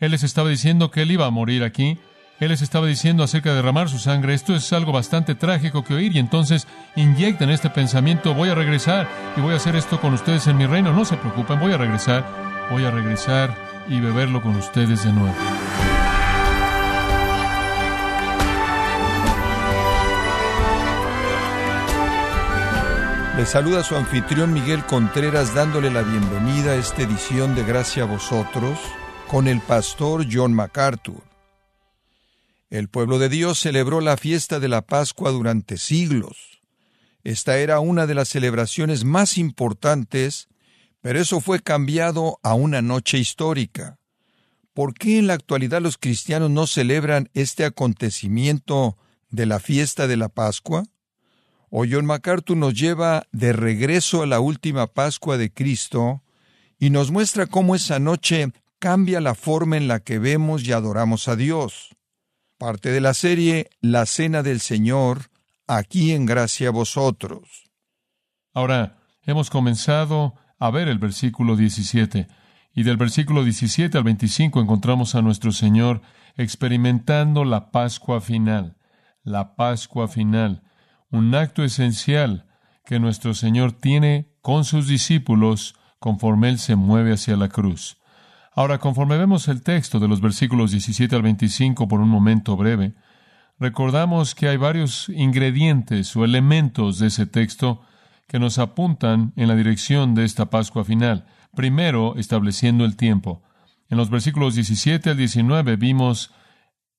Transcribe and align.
Él 0.00 0.12
les 0.12 0.22
estaba 0.22 0.48
diciendo 0.48 0.90
que 0.90 1.02
Él 1.02 1.10
iba 1.10 1.26
a 1.26 1.30
morir 1.30 1.62
aquí. 1.62 1.98
Él 2.40 2.48
les 2.48 2.62
estaba 2.62 2.86
diciendo 2.86 3.22
acerca 3.22 3.50
de 3.50 3.56
derramar 3.56 3.90
su 3.90 3.98
sangre. 3.98 4.32
Esto 4.32 4.54
es 4.54 4.72
algo 4.72 4.92
bastante 4.92 5.34
trágico 5.34 5.84
que 5.84 5.92
oír 5.92 6.16
y 6.16 6.18
entonces 6.18 6.66
inyectan 6.96 7.50
este 7.50 7.68
pensamiento, 7.68 8.32
voy 8.32 8.48
a 8.48 8.54
regresar 8.54 9.06
y 9.36 9.42
voy 9.42 9.52
a 9.52 9.58
hacer 9.58 9.76
esto 9.76 10.00
con 10.00 10.14
ustedes 10.14 10.46
en 10.46 10.56
mi 10.56 10.64
reino. 10.64 10.94
No 10.94 11.04
se 11.04 11.18
preocupen, 11.18 11.60
voy 11.60 11.74
a 11.74 11.76
regresar, 11.76 12.24
voy 12.70 12.84
a 12.84 12.90
regresar 12.90 13.54
y 13.90 14.00
beberlo 14.00 14.40
con 14.40 14.56
ustedes 14.56 15.04
de 15.04 15.12
nuevo. 15.12 15.34
Le 23.36 23.44
saluda 23.44 23.82
su 23.82 23.96
anfitrión 23.96 24.54
Miguel 24.54 24.82
Contreras 24.86 25.54
dándole 25.54 25.90
la 25.90 26.02
bienvenida 26.02 26.72
a 26.72 26.76
esta 26.76 27.02
edición 27.02 27.54
de 27.54 27.64
Gracia 27.64 28.04
a 28.04 28.06
vosotros 28.06 28.78
con 29.30 29.46
el 29.46 29.60
pastor 29.60 30.26
John 30.28 30.52
MacArthur. 30.52 31.22
El 32.68 32.88
pueblo 32.88 33.20
de 33.20 33.28
Dios 33.28 33.60
celebró 33.60 34.00
la 34.00 34.16
fiesta 34.16 34.58
de 34.58 34.66
la 34.66 34.82
Pascua 34.82 35.30
durante 35.30 35.76
siglos. 35.76 36.60
Esta 37.22 37.58
era 37.58 37.78
una 37.78 38.08
de 38.08 38.14
las 38.14 38.28
celebraciones 38.28 39.04
más 39.04 39.38
importantes, 39.38 40.48
pero 41.00 41.20
eso 41.20 41.40
fue 41.40 41.60
cambiado 41.60 42.40
a 42.42 42.54
una 42.54 42.82
noche 42.82 43.18
histórica. 43.18 44.00
¿Por 44.74 44.94
qué 44.94 45.18
en 45.18 45.28
la 45.28 45.34
actualidad 45.34 45.80
los 45.80 45.96
cristianos 45.96 46.50
no 46.50 46.66
celebran 46.66 47.30
este 47.32 47.64
acontecimiento 47.64 48.98
de 49.28 49.46
la 49.46 49.60
fiesta 49.60 50.08
de 50.08 50.16
la 50.16 50.28
Pascua? 50.28 50.82
O 51.70 51.84
John 51.88 52.04
MacArthur 52.04 52.56
nos 52.56 52.74
lleva 52.74 53.28
de 53.30 53.52
regreso 53.52 54.24
a 54.24 54.26
la 54.26 54.40
última 54.40 54.88
Pascua 54.88 55.38
de 55.38 55.52
Cristo 55.52 56.24
y 56.80 56.90
nos 56.90 57.12
muestra 57.12 57.46
cómo 57.46 57.76
esa 57.76 58.00
noche 58.00 58.50
cambia 58.80 59.20
la 59.20 59.36
forma 59.36 59.76
en 59.76 59.86
la 59.86 60.00
que 60.00 60.18
vemos 60.18 60.64
y 60.64 60.72
adoramos 60.72 61.28
a 61.28 61.36
Dios 61.36 61.90
parte 62.60 62.90
de 62.90 63.00
la 63.00 63.14
serie 63.14 63.70
La 63.80 64.04
Cena 64.04 64.42
del 64.42 64.60
Señor, 64.60 65.30
aquí 65.66 66.12
en 66.12 66.26
Gracia 66.26 66.68
a 66.68 66.72
vosotros. 66.72 67.70
Ahora, 68.52 68.98
hemos 69.22 69.48
comenzado 69.48 70.34
a 70.58 70.70
ver 70.70 70.88
el 70.88 70.98
versículo 70.98 71.56
17, 71.56 72.28
y 72.74 72.82
del 72.82 72.98
versículo 72.98 73.44
17 73.44 73.96
al 73.96 74.04
25 74.04 74.60
encontramos 74.60 75.14
a 75.14 75.22
nuestro 75.22 75.52
Señor 75.52 76.02
experimentando 76.36 77.46
la 77.46 77.70
Pascua 77.70 78.20
final, 78.20 78.76
la 79.22 79.56
Pascua 79.56 80.06
final, 80.06 80.62
un 81.10 81.34
acto 81.34 81.64
esencial 81.64 82.46
que 82.84 83.00
nuestro 83.00 83.32
Señor 83.32 83.72
tiene 83.72 84.34
con 84.42 84.66
sus 84.66 84.86
discípulos 84.86 85.76
conforme 85.98 86.50
Él 86.50 86.58
se 86.58 86.76
mueve 86.76 87.14
hacia 87.14 87.38
la 87.38 87.48
cruz. 87.48 87.99
Ahora, 88.60 88.76
conforme 88.76 89.16
vemos 89.16 89.48
el 89.48 89.62
texto 89.62 89.98
de 90.00 90.06
los 90.06 90.20
versículos 90.20 90.72
17 90.72 91.16
al 91.16 91.22
25 91.22 91.88
por 91.88 91.98
un 91.98 92.10
momento 92.10 92.58
breve, 92.58 92.92
recordamos 93.58 94.34
que 94.34 94.50
hay 94.50 94.58
varios 94.58 95.08
ingredientes 95.08 96.14
o 96.14 96.26
elementos 96.26 96.98
de 96.98 97.06
ese 97.06 97.24
texto 97.24 97.80
que 98.28 98.38
nos 98.38 98.58
apuntan 98.58 99.32
en 99.36 99.48
la 99.48 99.56
dirección 99.56 100.14
de 100.14 100.26
esta 100.26 100.50
Pascua 100.50 100.84
final. 100.84 101.24
Primero, 101.56 102.16
estableciendo 102.16 102.84
el 102.84 102.98
tiempo. 102.98 103.42
En 103.88 103.96
los 103.96 104.10
versículos 104.10 104.56
17 104.56 105.08
al 105.08 105.16
19 105.16 105.76
vimos 105.76 106.30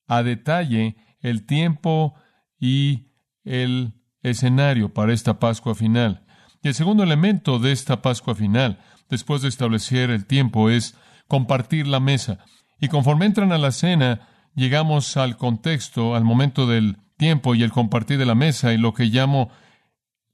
a 0.08 0.24
detalle 0.24 0.96
el 1.20 1.46
tiempo 1.46 2.16
y 2.60 3.12
el 3.44 3.94
escenario 4.24 4.96
para 4.96 5.14
esta 5.14 5.38
Pascua 5.38 5.76
final. 5.76 6.26
Y 6.64 6.70
el 6.70 6.74
segundo 6.74 7.04
elemento 7.04 7.60
de 7.60 7.72
esta 7.72 8.02
Pascua 8.02 8.34
final, 8.34 8.80
después 9.12 9.44
de 9.44 9.50
establecer 9.50 10.10
el 10.10 10.26
tiempo, 10.26 10.72
es 10.72 10.96
compartir 11.32 11.88
la 11.88 12.02
mesa. 12.02 12.40
Y 12.78 12.90
conforme 12.90 13.26
entran 13.26 13.54
a 13.54 13.58
la 13.58 13.72
cena, 13.72 14.28
llegamos 14.54 15.16
al 15.16 15.38
contexto, 15.38 16.14
al 16.14 16.26
momento 16.26 16.68
del 16.68 16.98
tiempo 17.16 17.56
y 17.56 17.64
el 17.64 17.72
compartir 17.72 18.18
de 18.18 18.26
la 18.26 18.36
mesa 18.36 18.74
y 18.74 18.78
lo 18.78 18.94
que 18.94 19.06
llamo 19.06 19.50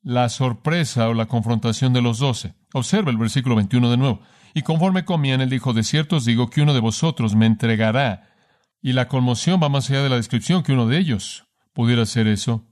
la 0.02 0.28
sorpresa 0.28 1.08
o 1.08 1.14
la 1.14 1.28
confrontación 1.28 1.94
de 1.94 2.02
los 2.02 2.18
doce. 2.18 2.56
Observa 2.74 3.12
el 3.12 3.18
versículo 3.18 3.56
21 3.56 3.92
de 3.92 3.98
nuevo. 3.98 4.22
Y 4.56 4.64
conforme 4.64 5.06
comían, 5.06 5.40
él 5.40 5.52
dijo, 5.52 5.72
de 5.72 5.84
cierto 5.84 6.16
os 6.16 6.26
digo 6.26 6.50
que 6.50 6.64
uno 6.64 6.74
de 6.74 6.80
vosotros 6.80 7.36
me 7.36 7.46
entregará. 7.46 8.34
Y 8.82 8.94
la 8.94 9.08
conmoción 9.08 9.62
va 9.62 9.70
más 9.70 9.92
allá 9.92 10.02
de 10.02 10.10
la 10.10 10.16
descripción 10.16 10.64
que 10.64 10.74
uno 10.74 10.88
de 10.88 10.98
ellos 10.98 11.46
pudiera 11.74 12.02
hacer 12.02 12.26
eso. 12.26 12.66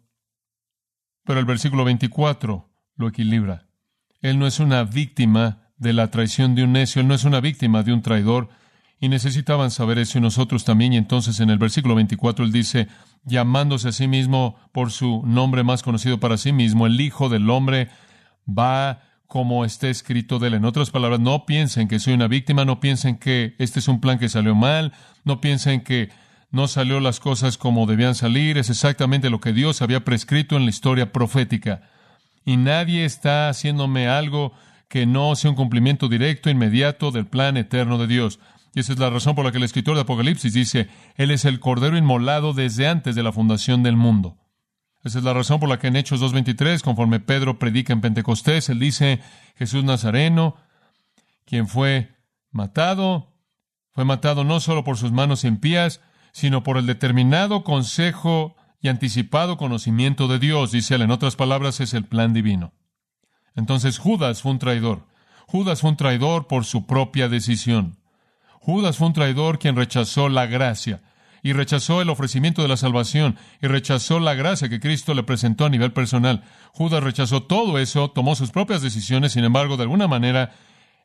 Pero 1.25 1.39
el 1.39 1.45
versículo 1.45 1.83
24 1.83 2.73
lo 2.95 3.07
equilibra. 3.07 3.67
Él 4.19 4.39
no 4.39 4.47
es 4.47 4.59
una 4.59 4.83
víctima 4.83 5.64
de 5.77 5.93
la 5.93 6.09
traición 6.09 6.55
de 6.55 6.63
un 6.63 6.73
necio, 6.73 7.01
él 7.01 7.07
no 7.07 7.15
es 7.15 7.23
una 7.23 7.41
víctima 7.41 7.83
de 7.83 7.93
un 7.93 8.01
traidor, 8.01 8.49
y 8.99 9.09
necesitaban 9.09 9.71
saber 9.71 9.99
eso 9.99 10.17
y 10.17 10.21
nosotros 10.21 10.63
también. 10.63 10.93
Y 10.93 10.97
entonces 10.97 11.39
en 11.39 11.49
el 11.49 11.57
versículo 11.57 11.95
24 11.95 12.45
él 12.45 12.51
dice, 12.51 12.87
llamándose 13.23 13.89
a 13.89 13.91
sí 13.91 14.07
mismo 14.07 14.57
por 14.71 14.91
su 14.91 15.21
nombre 15.25 15.63
más 15.63 15.83
conocido 15.83 16.19
para 16.19 16.37
sí 16.37 16.53
mismo, 16.53 16.87
el 16.87 16.99
Hijo 16.99 17.29
del 17.29 17.49
Hombre 17.49 17.89
va 18.47 19.01
como 19.27 19.65
está 19.65 19.89
escrito 19.89 20.39
de 20.39 20.47
él. 20.47 20.53
En 20.55 20.65
otras 20.65 20.91
palabras, 20.91 21.19
no 21.19 21.45
piensen 21.45 21.87
que 21.87 21.99
soy 21.99 22.13
una 22.13 22.27
víctima, 22.27 22.63
no 22.63 22.79
piensen 22.79 23.17
que 23.17 23.55
este 23.57 23.79
es 23.79 23.87
un 23.87 23.99
plan 23.99 24.19
que 24.19 24.29
salió 24.29 24.55
mal, 24.55 24.93
no 25.23 25.41
piensen 25.41 25.81
que 25.81 26.09
no 26.51 26.67
salió 26.67 26.99
las 26.99 27.19
cosas 27.19 27.57
como 27.57 27.85
debían 27.85 28.15
salir, 28.15 28.57
es 28.57 28.69
exactamente 28.69 29.29
lo 29.29 29.41
que 29.41 29.51
Dios 29.51 29.81
había 29.81 30.05
prescrito 30.05 30.55
en 30.55 30.63
la 30.63 30.69
historia 30.69 31.11
profética. 31.11 31.81
Y 32.45 32.57
nadie 32.57 33.03
está 33.03 33.49
haciéndome 33.49 34.07
algo 34.07 34.53
que 34.87 35.05
no 35.05 35.35
sea 35.35 35.51
un 35.51 35.55
cumplimiento 35.55 36.07
directo, 36.07 36.49
inmediato 36.49 37.11
del 37.11 37.25
plan 37.27 37.57
eterno 37.57 37.97
de 37.97 38.07
Dios. 38.07 38.39
Y 38.73 38.81
esa 38.81 38.93
es 38.93 38.99
la 38.99 39.09
razón 39.09 39.35
por 39.35 39.45
la 39.45 39.51
que 39.51 39.57
el 39.57 39.63
escritor 39.63 39.95
de 39.95 40.01
Apocalipsis 40.01 40.53
dice, 40.53 40.89
Él 41.15 41.31
es 41.31 41.45
el 41.45 41.59
Cordero 41.59 41.97
inmolado 41.97 42.53
desde 42.53 42.87
antes 42.87 43.15
de 43.15 43.23
la 43.23 43.31
fundación 43.31 43.83
del 43.83 43.95
mundo. 43.95 44.37
Esa 45.05 45.19
es 45.19 45.23
la 45.23 45.33
razón 45.33 45.59
por 45.59 45.69
la 45.69 45.77
que 45.77 45.87
en 45.87 45.95
Hechos 45.95 46.19
2.23, 46.19 46.81
conforme 46.81 47.19
Pedro 47.19 47.59
predica 47.59 47.93
en 47.93 48.01
Pentecostés, 48.01 48.69
él 48.69 48.79
dice, 48.79 49.21
Jesús 49.55 49.83
Nazareno, 49.83 50.55
quien 51.45 51.67
fue 51.67 52.15
matado, 52.49 53.31
fue 53.91 54.03
matado 54.03 54.43
no 54.43 54.59
solo 54.59 54.83
por 54.83 54.97
sus 54.97 55.11
manos 55.11 55.43
impías, 55.43 56.01
sino 56.31 56.63
por 56.63 56.77
el 56.77 56.87
determinado 56.87 57.63
consejo 57.63 58.55
y 58.81 58.87
anticipado 58.87 59.57
conocimiento 59.57 60.27
de 60.27 60.39
Dios, 60.39 60.71
dice 60.71 60.95
él, 60.95 61.03
en 61.03 61.11
otras 61.11 61.35
palabras, 61.35 61.79
es 61.81 61.93
el 61.93 62.05
plan 62.05 62.33
divino. 62.33 62.73
Entonces 63.55 63.97
Judas 63.97 64.41
fue 64.41 64.51
un 64.51 64.59
traidor. 64.59 65.05
Judas 65.47 65.81
fue 65.81 65.91
un 65.91 65.97
traidor 65.97 66.47
por 66.47 66.65
su 66.65 66.85
propia 66.85 67.29
decisión. 67.29 67.97
Judas 68.59 68.97
fue 68.97 69.07
un 69.07 69.13
traidor 69.13 69.59
quien 69.59 69.75
rechazó 69.75 70.27
la 70.29 70.47
gracia 70.47 71.01
y 71.43 71.53
rechazó 71.53 72.01
el 72.01 72.09
ofrecimiento 72.09 72.63
de 72.63 72.67
la 72.67 72.77
salvación 72.77 73.37
y 73.61 73.67
rechazó 73.67 74.19
la 74.19 74.33
gracia 74.33 74.67
que 74.67 74.79
Cristo 74.79 75.13
le 75.13 75.21
presentó 75.21 75.65
a 75.65 75.69
nivel 75.69 75.93
personal. 75.93 76.43
Judas 76.73 77.03
rechazó 77.03 77.43
todo 77.43 77.77
eso, 77.77 78.09
tomó 78.09 78.35
sus 78.35 78.49
propias 78.49 78.81
decisiones, 78.81 79.33
sin 79.33 79.43
embargo, 79.43 79.77
de 79.77 79.83
alguna 79.83 80.07
manera, 80.07 80.53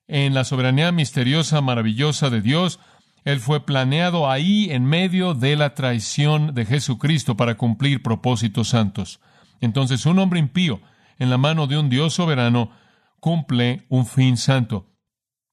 en 0.09 0.33
la 0.33 0.45
soberanía 0.45 0.91
misteriosa, 0.93 1.61
maravillosa 1.61 2.31
de 2.31 2.41
Dios, 2.41 2.81
él 3.25 3.39
fue 3.39 3.67
planeado 3.67 4.31
ahí 4.31 4.69
en 4.71 4.87
medio 4.87 5.35
de 5.35 5.57
la 5.57 5.75
traición 5.75 6.55
de 6.55 6.65
Jesucristo 6.65 7.37
para 7.37 7.57
cumplir 7.57 8.03
propósitos 8.03 8.69
santos. 8.69 9.21
Entonces, 9.61 10.07
un 10.07 10.19
hombre 10.19 10.41
impío, 10.41 10.81
en 11.21 11.31
la 11.31 11.39
mano 11.39 11.69
de 11.69 11.79
un 11.79 11.89
Dios 11.89 12.15
soberano, 12.15 12.73
cumple 13.21 13.87
un 13.91 14.07
fin 14.07 14.37
santo. 14.37 14.91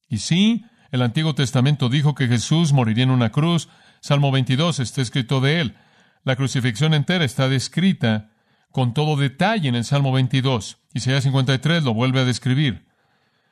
Y 0.10 0.20
sí, 0.20 0.66
el 0.92 1.02
Antiguo 1.02 1.36
Testamento 1.36 1.90
dijo 1.90 2.16
que 2.16 2.28
Jesús 2.28 2.74
moriría 2.74 3.04
en 3.04 3.12
una 3.12 3.32
cruz. 3.32 3.68
Salmo 4.00 4.32
22 4.32 4.80
está 4.80 5.02
escrito 5.02 5.42
de 5.42 5.60
él. 5.60 5.78
La 6.24 6.38
crucifixión 6.38 6.94
entera 6.94 7.26
está 7.26 7.50
descrita 7.50 8.32
con 8.72 8.94
todo 8.94 9.18
detalle 9.18 9.68
en 9.68 9.76
el 9.76 9.84
Salmo 9.84 10.14
22. 10.14 10.78
Isaías 10.94 11.24
53 11.24 11.84
lo 11.84 11.94
vuelve 11.94 12.22
a 12.22 12.26
describir. 12.26 12.88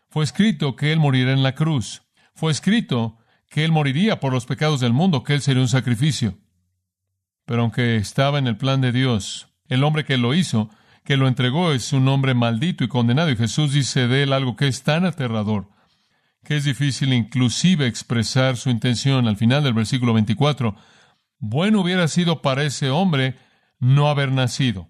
Fue 0.10 0.24
escrito 0.24 0.78
que 0.78 0.94
él 0.94 1.00
moriría 1.00 1.34
en 1.34 1.44
la 1.44 1.54
cruz. 1.54 2.04
Fue 2.34 2.52
escrito 2.52 3.18
que 3.50 3.66
él 3.66 3.74
moriría 3.74 4.22
por 4.22 4.32
los 4.32 4.46
pecados 4.46 4.80
del 4.80 4.94
mundo, 4.94 5.24
que 5.24 5.34
él 5.34 5.42
sería 5.42 5.62
un 5.62 5.68
sacrificio. 5.68 6.38
Pero 7.46 7.64
aunque 7.64 7.98
estaba 7.98 8.40
en 8.40 8.48
el 8.48 8.56
plan 8.56 8.80
de 8.80 8.94
Dios, 8.94 9.50
el 9.68 9.84
hombre 9.84 10.06
que 10.06 10.18
lo 10.18 10.34
hizo 10.34 10.70
que 11.06 11.16
lo 11.16 11.28
entregó 11.28 11.72
es 11.72 11.94
un 11.94 12.08
hombre 12.10 12.34
maldito 12.34 12.84
y 12.84 12.88
condenado. 12.90 13.30
Y 13.30 13.38
Jesús 13.38 13.72
dice 13.72 14.08
de 14.08 14.24
él 14.24 14.34
algo 14.34 14.56
que 14.56 14.68
es 14.68 14.84
tan 14.84 15.06
aterrador 15.06 15.70
que 16.46 16.56
es 16.56 16.64
difícil 16.64 17.12
inclusive 17.12 17.88
expresar 17.88 18.56
su 18.56 18.70
intención 18.70 19.28
al 19.28 19.36
final 19.36 19.64
del 19.64 19.74
versículo 19.74 20.14
24. 20.14 20.76
Bueno 21.40 21.82
hubiera 21.82 22.08
sido 22.08 22.42
para 22.42 22.64
ese 22.64 22.90
hombre 22.90 23.36
no 23.80 24.08
haber 24.08 24.32
nacido. 24.32 24.90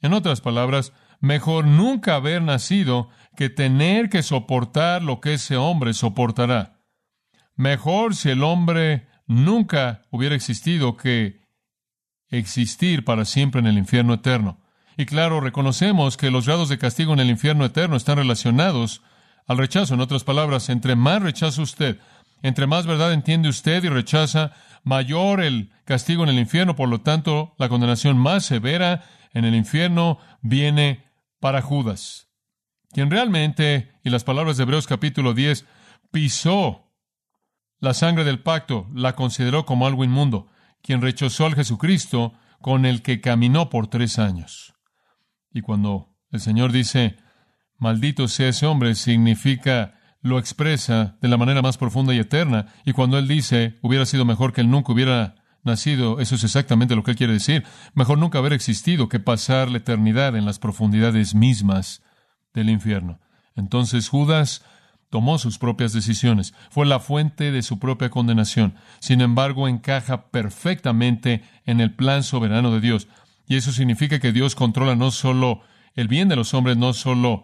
En 0.00 0.14
otras 0.14 0.40
palabras, 0.40 0.92
mejor 1.20 1.66
nunca 1.66 2.16
haber 2.16 2.42
nacido 2.42 3.10
que 3.36 3.50
tener 3.50 4.08
que 4.08 4.22
soportar 4.22 5.02
lo 5.02 5.20
que 5.20 5.34
ese 5.34 5.56
hombre 5.56 5.92
soportará. 5.92 6.80
Mejor 7.54 8.16
si 8.16 8.30
el 8.30 8.42
hombre 8.42 9.06
nunca 9.26 10.02
hubiera 10.10 10.34
existido 10.34 10.96
que 10.96 11.40
existir 12.28 13.04
para 13.04 13.26
siempre 13.26 13.60
en 13.60 13.66
el 13.66 13.76
infierno 13.76 14.14
eterno. 14.14 14.59
Y 15.00 15.06
claro, 15.06 15.40
reconocemos 15.40 16.18
que 16.18 16.30
los 16.30 16.44
grados 16.44 16.68
de 16.68 16.76
castigo 16.76 17.14
en 17.14 17.20
el 17.20 17.30
infierno 17.30 17.64
eterno 17.64 17.96
están 17.96 18.18
relacionados 18.18 19.00
al 19.46 19.56
rechazo. 19.56 19.94
En 19.94 20.00
otras 20.00 20.24
palabras, 20.24 20.68
entre 20.68 20.94
más 20.94 21.22
rechaza 21.22 21.62
usted, 21.62 21.98
Entre 22.42 22.66
más 22.66 22.84
verdad 22.84 23.10
entiende 23.14 23.48
usted 23.48 23.82
y 23.82 23.88
rechaza, 23.88 24.52
mayor 24.84 25.40
el 25.40 25.72
castigo 25.86 26.22
en 26.22 26.28
el 26.28 26.38
infierno, 26.38 26.76
por 26.76 26.90
lo 26.90 27.00
tanto, 27.00 27.54
la 27.56 27.70
condenación 27.70 28.18
más 28.18 28.44
severa 28.44 29.04
en 29.32 29.46
el 29.46 29.54
infierno 29.54 30.18
viene 30.42 31.06
para 31.38 31.62
Judas, 31.62 32.28
quien 32.92 33.10
realmente, 33.10 33.92
y 34.04 34.10
las 34.10 34.24
palabras 34.24 34.58
de 34.58 34.64
Hebreos 34.64 34.86
capítulo 34.86 35.32
10, 35.32 35.64
pisó 36.10 36.92
la 37.78 37.94
sangre 37.94 38.24
del 38.24 38.40
pacto, 38.40 38.86
la 38.94 39.16
consideró 39.16 39.64
como 39.64 39.86
algo 39.86 40.04
inmundo, 40.04 40.48
quien 40.82 41.00
rechazó 41.00 41.46
al 41.46 41.54
Jesucristo 41.54 42.34
con 42.60 42.84
el 42.84 43.00
que 43.00 43.22
caminó 43.22 43.70
por 43.70 43.86
tres 43.86 44.18
años. 44.18 44.74
Y 45.52 45.62
cuando 45.62 46.14
el 46.30 46.40
Señor 46.40 46.72
dice, 46.72 47.16
maldito 47.78 48.28
sea 48.28 48.48
ese 48.48 48.66
hombre, 48.66 48.94
significa 48.94 49.94
lo 50.22 50.38
expresa 50.38 51.16
de 51.20 51.28
la 51.28 51.36
manera 51.36 51.62
más 51.62 51.78
profunda 51.78 52.14
y 52.14 52.18
eterna. 52.18 52.66
Y 52.84 52.92
cuando 52.92 53.18
Él 53.18 53.26
dice, 53.26 53.78
hubiera 53.82 54.06
sido 54.06 54.24
mejor 54.24 54.52
que 54.52 54.60
Él 54.60 54.70
nunca 54.70 54.92
hubiera 54.92 55.36
nacido, 55.62 56.20
eso 56.20 56.34
es 56.34 56.44
exactamente 56.44 56.94
lo 56.94 57.02
que 57.02 57.12
Él 57.12 57.16
quiere 57.16 57.32
decir. 57.32 57.64
Mejor 57.94 58.18
nunca 58.18 58.38
haber 58.38 58.52
existido 58.52 59.08
que 59.08 59.20
pasar 59.20 59.70
la 59.70 59.78
eternidad 59.78 60.36
en 60.36 60.44
las 60.44 60.58
profundidades 60.58 61.34
mismas 61.34 62.02
del 62.54 62.70
infierno. 62.70 63.20
Entonces 63.56 64.08
Judas 64.08 64.64
tomó 65.10 65.38
sus 65.38 65.58
propias 65.58 65.92
decisiones, 65.92 66.54
fue 66.70 66.86
la 66.86 67.00
fuente 67.00 67.50
de 67.50 67.62
su 67.62 67.78
propia 67.78 68.10
condenación. 68.10 68.76
Sin 69.00 69.20
embargo, 69.20 69.68
encaja 69.68 70.30
perfectamente 70.30 71.42
en 71.66 71.80
el 71.80 71.94
plan 71.94 72.22
soberano 72.22 72.72
de 72.72 72.80
Dios. 72.80 73.08
Y 73.50 73.56
eso 73.56 73.72
significa 73.72 74.20
que 74.20 74.30
Dios 74.30 74.54
controla 74.54 74.94
no 74.94 75.10
solo 75.10 75.62
el 75.94 76.06
bien 76.06 76.28
de 76.28 76.36
los 76.36 76.54
hombres, 76.54 76.76
no 76.76 76.92
solo 76.92 77.42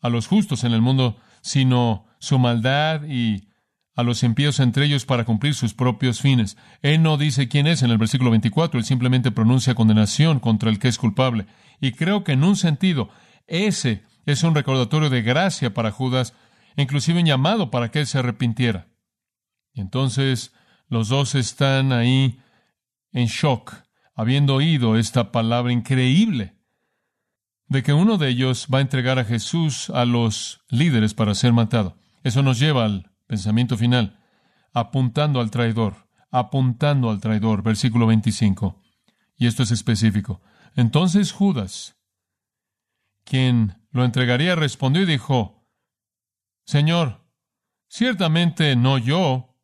a 0.00 0.08
los 0.08 0.28
justos 0.28 0.62
en 0.62 0.70
el 0.70 0.80
mundo, 0.80 1.16
sino 1.40 2.06
su 2.20 2.38
maldad 2.38 3.02
y 3.02 3.48
a 3.96 4.04
los 4.04 4.22
impíos 4.22 4.60
entre 4.60 4.86
ellos 4.86 5.06
para 5.06 5.24
cumplir 5.24 5.54
sus 5.54 5.74
propios 5.74 6.20
fines. 6.20 6.56
Él 6.82 7.02
no 7.02 7.16
dice 7.16 7.48
quién 7.48 7.66
es 7.66 7.82
en 7.82 7.90
el 7.90 7.98
versículo 7.98 8.30
24, 8.30 8.78
él 8.78 8.86
simplemente 8.86 9.32
pronuncia 9.32 9.74
condenación 9.74 10.38
contra 10.38 10.70
el 10.70 10.78
que 10.78 10.86
es 10.86 10.98
culpable. 10.98 11.46
Y 11.80 11.90
creo 11.90 12.22
que 12.22 12.30
en 12.30 12.44
un 12.44 12.54
sentido, 12.54 13.10
ese 13.48 14.04
es 14.24 14.44
un 14.44 14.54
recordatorio 14.54 15.10
de 15.10 15.22
gracia 15.22 15.74
para 15.74 15.90
Judas, 15.90 16.32
inclusive 16.76 17.18
un 17.18 17.26
llamado 17.26 17.72
para 17.72 17.90
que 17.90 17.98
él 17.98 18.06
se 18.06 18.18
arrepintiera. 18.18 18.86
Y 19.72 19.80
entonces 19.80 20.52
los 20.86 21.08
dos 21.08 21.34
están 21.34 21.92
ahí 21.92 22.38
en 23.10 23.26
shock, 23.26 23.83
habiendo 24.14 24.54
oído 24.54 24.96
esta 24.96 25.32
palabra 25.32 25.72
increíble 25.72 26.56
de 27.68 27.82
que 27.82 27.92
uno 27.92 28.18
de 28.18 28.28
ellos 28.28 28.68
va 28.72 28.78
a 28.78 28.82
entregar 28.82 29.18
a 29.18 29.24
Jesús 29.24 29.90
a 29.90 30.04
los 30.04 30.62
líderes 30.68 31.14
para 31.14 31.34
ser 31.34 31.52
matado. 31.52 31.96
Eso 32.22 32.42
nos 32.42 32.58
lleva 32.58 32.84
al 32.84 33.10
pensamiento 33.26 33.76
final, 33.76 34.20
apuntando 34.72 35.40
al 35.40 35.50
traidor, 35.50 36.08
apuntando 36.30 37.10
al 37.10 37.20
traidor, 37.20 37.62
versículo 37.62 38.06
25. 38.06 38.80
Y 39.36 39.46
esto 39.46 39.62
es 39.62 39.70
específico. 39.70 40.40
Entonces 40.76 41.32
Judas, 41.32 41.96
quien 43.24 43.76
lo 43.90 44.04
entregaría, 44.04 44.54
respondió 44.54 45.02
y 45.02 45.06
dijo, 45.06 45.66
Señor, 46.64 47.24
ciertamente 47.88 48.76
no 48.76 48.98
yo. 48.98 49.56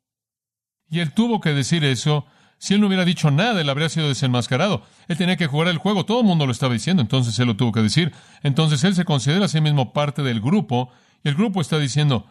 Y 0.88 1.00
él 1.00 1.12
tuvo 1.12 1.40
que 1.40 1.50
decir 1.50 1.84
eso 1.84 2.26
si 2.60 2.74
él 2.74 2.82
no 2.82 2.88
hubiera 2.88 3.06
dicho 3.06 3.30
nada, 3.30 3.62
él 3.62 3.70
habría 3.70 3.88
sido 3.88 4.08
desenmascarado. 4.08 4.82
Él 5.08 5.16
tenía 5.16 5.38
que 5.38 5.46
jugar 5.46 5.68
el 5.68 5.78
juego, 5.78 6.04
todo 6.04 6.20
el 6.20 6.26
mundo 6.26 6.44
lo 6.44 6.52
estaba 6.52 6.74
diciendo, 6.74 7.00
entonces 7.00 7.38
él 7.38 7.46
lo 7.46 7.56
tuvo 7.56 7.72
que 7.72 7.80
decir. 7.80 8.12
Entonces 8.42 8.84
él 8.84 8.94
se 8.94 9.06
considera 9.06 9.46
a 9.46 9.48
sí 9.48 9.62
mismo 9.62 9.94
parte 9.94 10.22
del 10.22 10.42
grupo, 10.42 10.90
y 11.24 11.30
el 11.30 11.36
grupo 11.36 11.62
está 11.62 11.78
diciendo, 11.78 12.26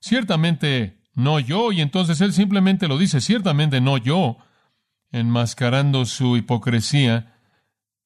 ciertamente 0.00 1.02
no 1.14 1.40
yo, 1.40 1.72
y 1.72 1.82
entonces 1.82 2.22
él 2.22 2.32
simplemente 2.32 2.88
lo 2.88 2.96
dice, 2.96 3.20
ciertamente 3.20 3.82
no 3.82 3.98
yo, 3.98 4.38
enmascarando 5.12 6.06
su 6.06 6.38
hipocresía, 6.38 7.34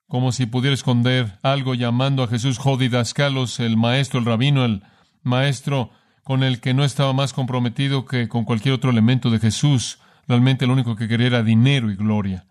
como 0.09 0.33
si 0.33 0.47
pudiera 0.47 0.75
esconder 0.75 1.39
algo 1.45 1.75
llamando 1.75 2.25
a 2.25 2.29
Jesús 2.29 2.59
Jodidascalos, 2.59 3.61
el 3.61 3.77
maestro, 3.77 4.19
el 4.19 4.27
rabino, 4.27 4.65
el 4.65 4.83
maestro 5.23 5.91
con 6.25 6.43
el 6.43 6.61
que 6.61 6.75
no 6.75 6.83
estaba 6.83 7.13
más 7.13 7.33
comprometido 7.33 8.07
que 8.07 8.29
con 8.29 8.45
cualquier 8.45 8.75
otro 8.75 8.91
elemento 8.91 9.31
de 9.31 9.39
Jesús 9.39 10.01
Realmente 10.27 10.67
lo 10.67 10.73
único 10.73 10.97
que 10.97 11.09
quería 11.09 11.27
era 11.29 11.43
dinero 11.43 11.91
y 11.91 11.97
gloria. 11.97 12.47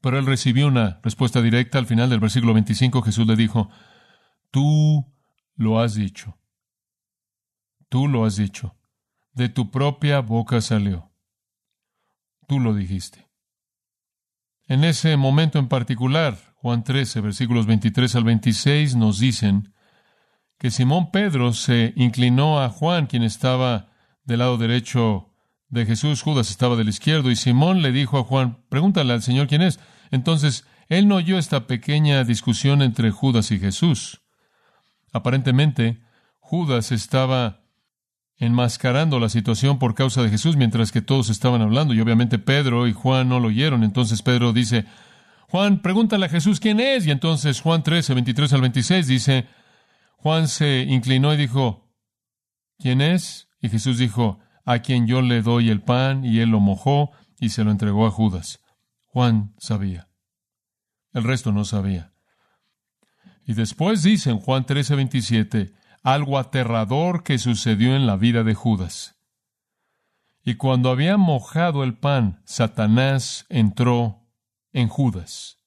Pero 0.00 0.18
él 0.18 0.26
recibió 0.26 0.68
una 0.68 1.00
respuesta 1.02 1.40
directa 1.40 1.78
al 1.78 1.86
final 1.86 2.10
del 2.10 2.20
versículo 2.20 2.54
25. 2.54 3.02
Jesús 3.02 3.26
le 3.26 3.36
dijo, 3.36 3.70
tú 4.50 5.10
lo 5.56 5.80
has 5.80 5.94
dicho. 5.94 6.38
Tú 7.88 8.08
lo 8.08 8.24
has 8.24 8.36
dicho. 8.36 8.76
De 9.32 9.48
tu 9.48 9.70
propia 9.70 10.20
boca 10.20 10.60
salió. 10.60 11.10
Tú 12.46 12.60
lo 12.60 12.74
dijiste. 12.74 13.28
En 14.66 14.84
ese 14.84 15.16
momento 15.16 15.58
en 15.58 15.68
particular, 15.68 16.38
Juan 16.56 16.84
13, 16.84 17.20
versículos 17.20 17.66
23 17.66 18.16
al 18.16 18.24
26 18.24 18.96
nos 18.96 19.18
dicen 19.18 19.74
que 20.58 20.70
Simón 20.70 21.10
Pedro 21.10 21.52
se 21.52 21.92
inclinó 21.96 22.60
a 22.62 22.70
Juan, 22.70 23.06
quien 23.06 23.22
estaba 23.22 23.90
del 24.24 24.38
lado 24.38 24.56
derecho 24.56 25.33
de 25.74 25.86
Jesús, 25.86 26.22
Judas 26.22 26.50
estaba 26.50 26.76
del 26.76 26.88
izquierdo, 26.88 27.30
y 27.30 27.36
Simón 27.36 27.82
le 27.82 27.92
dijo 27.92 28.18
a 28.18 28.24
Juan, 28.24 28.58
pregúntale 28.68 29.12
al 29.12 29.22
Señor 29.22 29.48
quién 29.48 29.62
es. 29.62 29.80
Entonces, 30.10 30.64
él 30.88 31.08
no 31.08 31.16
oyó 31.16 31.38
esta 31.38 31.66
pequeña 31.66 32.24
discusión 32.24 32.80
entre 32.80 33.10
Judas 33.10 33.50
y 33.50 33.58
Jesús. 33.58 34.22
Aparentemente, 35.12 36.00
Judas 36.38 36.92
estaba 36.92 37.64
enmascarando 38.36 39.20
la 39.20 39.28
situación 39.28 39.78
por 39.78 39.94
causa 39.94 40.22
de 40.22 40.30
Jesús 40.30 40.56
mientras 40.56 40.92
que 40.92 41.02
todos 41.02 41.30
estaban 41.30 41.62
hablando, 41.62 41.94
y 41.94 42.00
obviamente 42.00 42.38
Pedro 42.38 42.86
y 42.86 42.92
Juan 42.92 43.28
no 43.28 43.40
lo 43.40 43.48
oyeron. 43.48 43.84
Entonces 43.84 44.22
Pedro 44.22 44.52
dice, 44.52 44.86
Juan, 45.48 45.80
pregúntale 45.82 46.26
a 46.26 46.28
Jesús 46.28 46.60
quién 46.60 46.80
es. 46.80 47.06
Y 47.06 47.10
entonces 47.10 47.60
Juan 47.60 47.82
13, 47.82 48.14
23 48.14 48.52
al 48.52 48.60
26 48.60 49.06
dice, 49.06 49.46
Juan 50.16 50.48
se 50.48 50.82
inclinó 50.88 51.32
y 51.34 51.36
dijo, 51.36 51.90
¿quién 52.78 53.00
es? 53.00 53.48
Y 53.60 53.68
Jesús 53.68 53.98
dijo, 53.98 54.40
a 54.64 54.80
quien 54.80 55.06
yo 55.06 55.22
le 55.22 55.42
doy 55.42 55.70
el 55.70 55.82
pan, 55.82 56.24
y 56.24 56.40
él 56.40 56.50
lo 56.50 56.60
mojó 56.60 57.10
y 57.38 57.50
se 57.50 57.64
lo 57.64 57.70
entregó 57.70 58.06
a 58.06 58.10
Judas. 58.10 58.60
Juan 59.06 59.54
sabía. 59.58 60.08
El 61.12 61.24
resto 61.24 61.52
no 61.52 61.64
sabía. 61.64 62.12
Y 63.46 63.54
después 63.54 64.02
dice 64.02 64.30
en 64.30 64.38
Juan 64.38 64.64
13:27 64.64 65.74
algo 66.02 66.38
aterrador 66.38 67.22
que 67.22 67.38
sucedió 67.38 67.94
en 67.94 68.06
la 68.06 68.16
vida 68.16 68.42
de 68.42 68.54
Judas. 68.54 69.16
Y 70.42 70.56
cuando 70.56 70.90
había 70.90 71.16
mojado 71.16 71.84
el 71.84 71.96
pan, 71.96 72.42
Satanás 72.44 73.46
entró 73.48 74.28
en 74.72 74.88
Judas. 74.88 75.58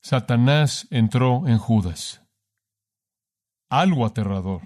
Satanás 0.00 0.88
entró 0.90 1.46
en 1.46 1.58
Judas. 1.58 2.22
Algo 3.68 4.06
aterrador. 4.06 4.62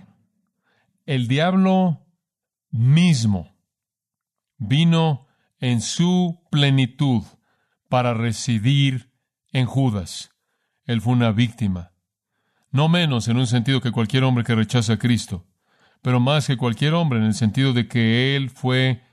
El 1.07 1.27
diablo 1.27 2.04
mismo 2.75 3.55
vino 4.59 5.29
en 5.61 5.81
su 5.81 6.41
plenitud 6.51 7.23
para 7.89 8.15
residir 8.15 9.13
en 9.53 9.67
Judas. 9.67 10.33
Él 10.85 11.01
fue 11.01 11.13
una 11.13 11.31
víctima, 11.31 11.93
no 12.73 12.89
menos 12.89 13.29
en 13.29 13.37
un 13.37 13.47
sentido 13.47 13.81
que 13.81 13.93
cualquier 13.93 14.25
hombre 14.25 14.43
que 14.43 14.57
rechaza 14.57 14.95
a 14.95 14.99
Cristo, 14.99 15.47
pero 16.03 16.19
más 16.19 16.49
que 16.49 16.57
cualquier 16.57 16.95
hombre 16.95 17.21
en 17.21 17.27
el 17.27 17.35
sentido 17.35 17.73
de 17.73 17.87
que 17.87 18.35
él 18.35 18.51
fue 18.51 19.05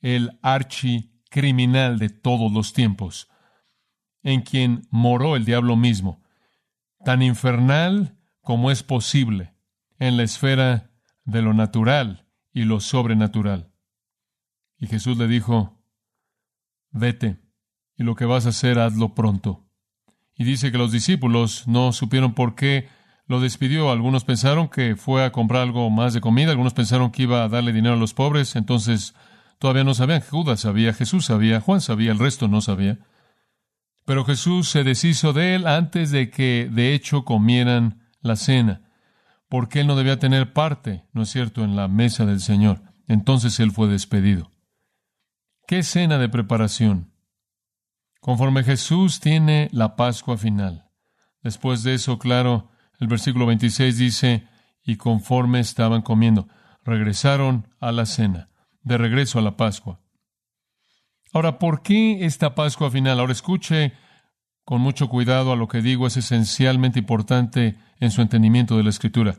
el 0.00 0.38
archicriminal 0.42 1.98
de 1.98 2.10
todos 2.10 2.52
los 2.52 2.72
tiempos, 2.72 3.28
en 4.22 4.42
quien 4.42 4.86
moró 4.90 5.34
el 5.34 5.44
diablo 5.44 5.74
mismo, 5.74 6.22
tan 7.04 7.22
infernal 7.22 8.16
como 8.42 8.70
es 8.70 8.84
posible 8.84 9.54
en 9.98 10.16
la 10.16 10.22
esfera 10.22 10.92
de 11.24 11.42
lo 11.42 11.52
natural 11.52 12.27
y 12.52 12.64
lo 12.64 12.80
sobrenatural. 12.80 13.72
Y 14.78 14.86
Jesús 14.86 15.18
le 15.18 15.26
dijo, 15.26 15.82
vete, 16.90 17.40
y 17.96 18.04
lo 18.04 18.14
que 18.14 18.24
vas 18.24 18.46
a 18.46 18.50
hacer, 18.50 18.78
hazlo 18.78 19.14
pronto. 19.14 19.66
Y 20.34 20.44
dice 20.44 20.70
que 20.70 20.78
los 20.78 20.92
discípulos 20.92 21.66
no 21.66 21.92
supieron 21.92 22.34
por 22.34 22.54
qué 22.54 22.88
lo 23.26 23.40
despidió. 23.40 23.90
Algunos 23.90 24.24
pensaron 24.24 24.68
que 24.68 24.94
fue 24.94 25.24
a 25.24 25.32
comprar 25.32 25.62
algo 25.62 25.90
más 25.90 26.14
de 26.14 26.20
comida, 26.20 26.52
algunos 26.52 26.74
pensaron 26.74 27.10
que 27.10 27.24
iba 27.24 27.42
a 27.42 27.48
darle 27.48 27.72
dinero 27.72 27.94
a 27.94 27.98
los 27.98 28.14
pobres, 28.14 28.54
entonces 28.54 29.14
todavía 29.58 29.84
no 29.84 29.94
sabían. 29.94 30.20
Judas 30.20 30.60
sabía, 30.60 30.94
Jesús 30.94 31.26
sabía, 31.26 31.60
Juan 31.60 31.80
sabía, 31.80 32.12
el 32.12 32.20
resto 32.20 32.46
no 32.46 32.60
sabía. 32.60 32.98
Pero 34.04 34.24
Jesús 34.24 34.68
se 34.70 34.84
deshizo 34.84 35.32
de 35.32 35.56
él 35.56 35.66
antes 35.66 36.12
de 36.12 36.30
que 36.30 36.68
de 36.70 36.94
hecho 36.94 37.24
comieran 37.24 38.06
la 38.20 38.36
cena 38.36 38.87
porque 39.48 39.80
él 39.80 39.86
no 39.86 39.96
debía 39.96 40.18
tener 40.18 40.52
parte, 40.52 41.06
¿no 41.12 41.22
es 41.22 41.30
cierto?, 41.30 41.64
en 41.64 41.76
la 41.76 41.88
mesa 41.88 42.26
del 42.26 42.40
Señor. 42.40 42.82
Entonces 43.06 43.58
él 43.60 43.72
fue 43.72 43.88
despedido. 43.88 44.52
¿Qué 45.66 45.78
escena 45.78 46.18
de 46.18 46.28
preparación? 46.28 47.12
Conforme 48.20 48.64
Jesús 48.64 49.20
tiene 49.20 49.68
la 49.72 49.96
Pascua 49.96 50.36
final. 50.36 50.90
Después 51.42 51.82
de 51.82 51.94
eso, 51.94 52.18
claro, 52.18 52.70
el 53.00 53.06
versículo 53.06 53.46
26 53.46 53.96
dice, 53.96 54.48
y 54.84 54.96
conforme 54.96 55.60
estaban 55.60 56.02
comiendo. 56.02 56.48
regresaron 56.84 57.68
a 57.80 57.92
la 57.92 58.06
cena, 58.06 58.48
de 58.80 58.96
regreso 58.96 59.38
a 59.38 59.42
la 59.42 59.58
Pascua. 59.58 60.00
Ahora, 61.34 61.58
¿por 61.58 61.82
qué 61.82 62.24
esta 62.24 62.54
Pascua 62.54 62.90
final? 62.90 63.20
Ahora 63.20 63.32
escuche 63.32 63.92
con 64.68 64.82
mucho 64.82 65.08
cuidado 65.08 65.50
a 65.50 65.56
lo 65.56 65.66
que 65.66 65.80
digo, 65.80 66.06
es 66.06 66.18
esencialmente 66.18 66.98
importante 66.98 67.78
en 68.00 68.10
su 68.10 68.20
entendimiento 68.20 68.76
de 68.76 68.82
la 68.82 68.90
Escritura. 68.90 69.38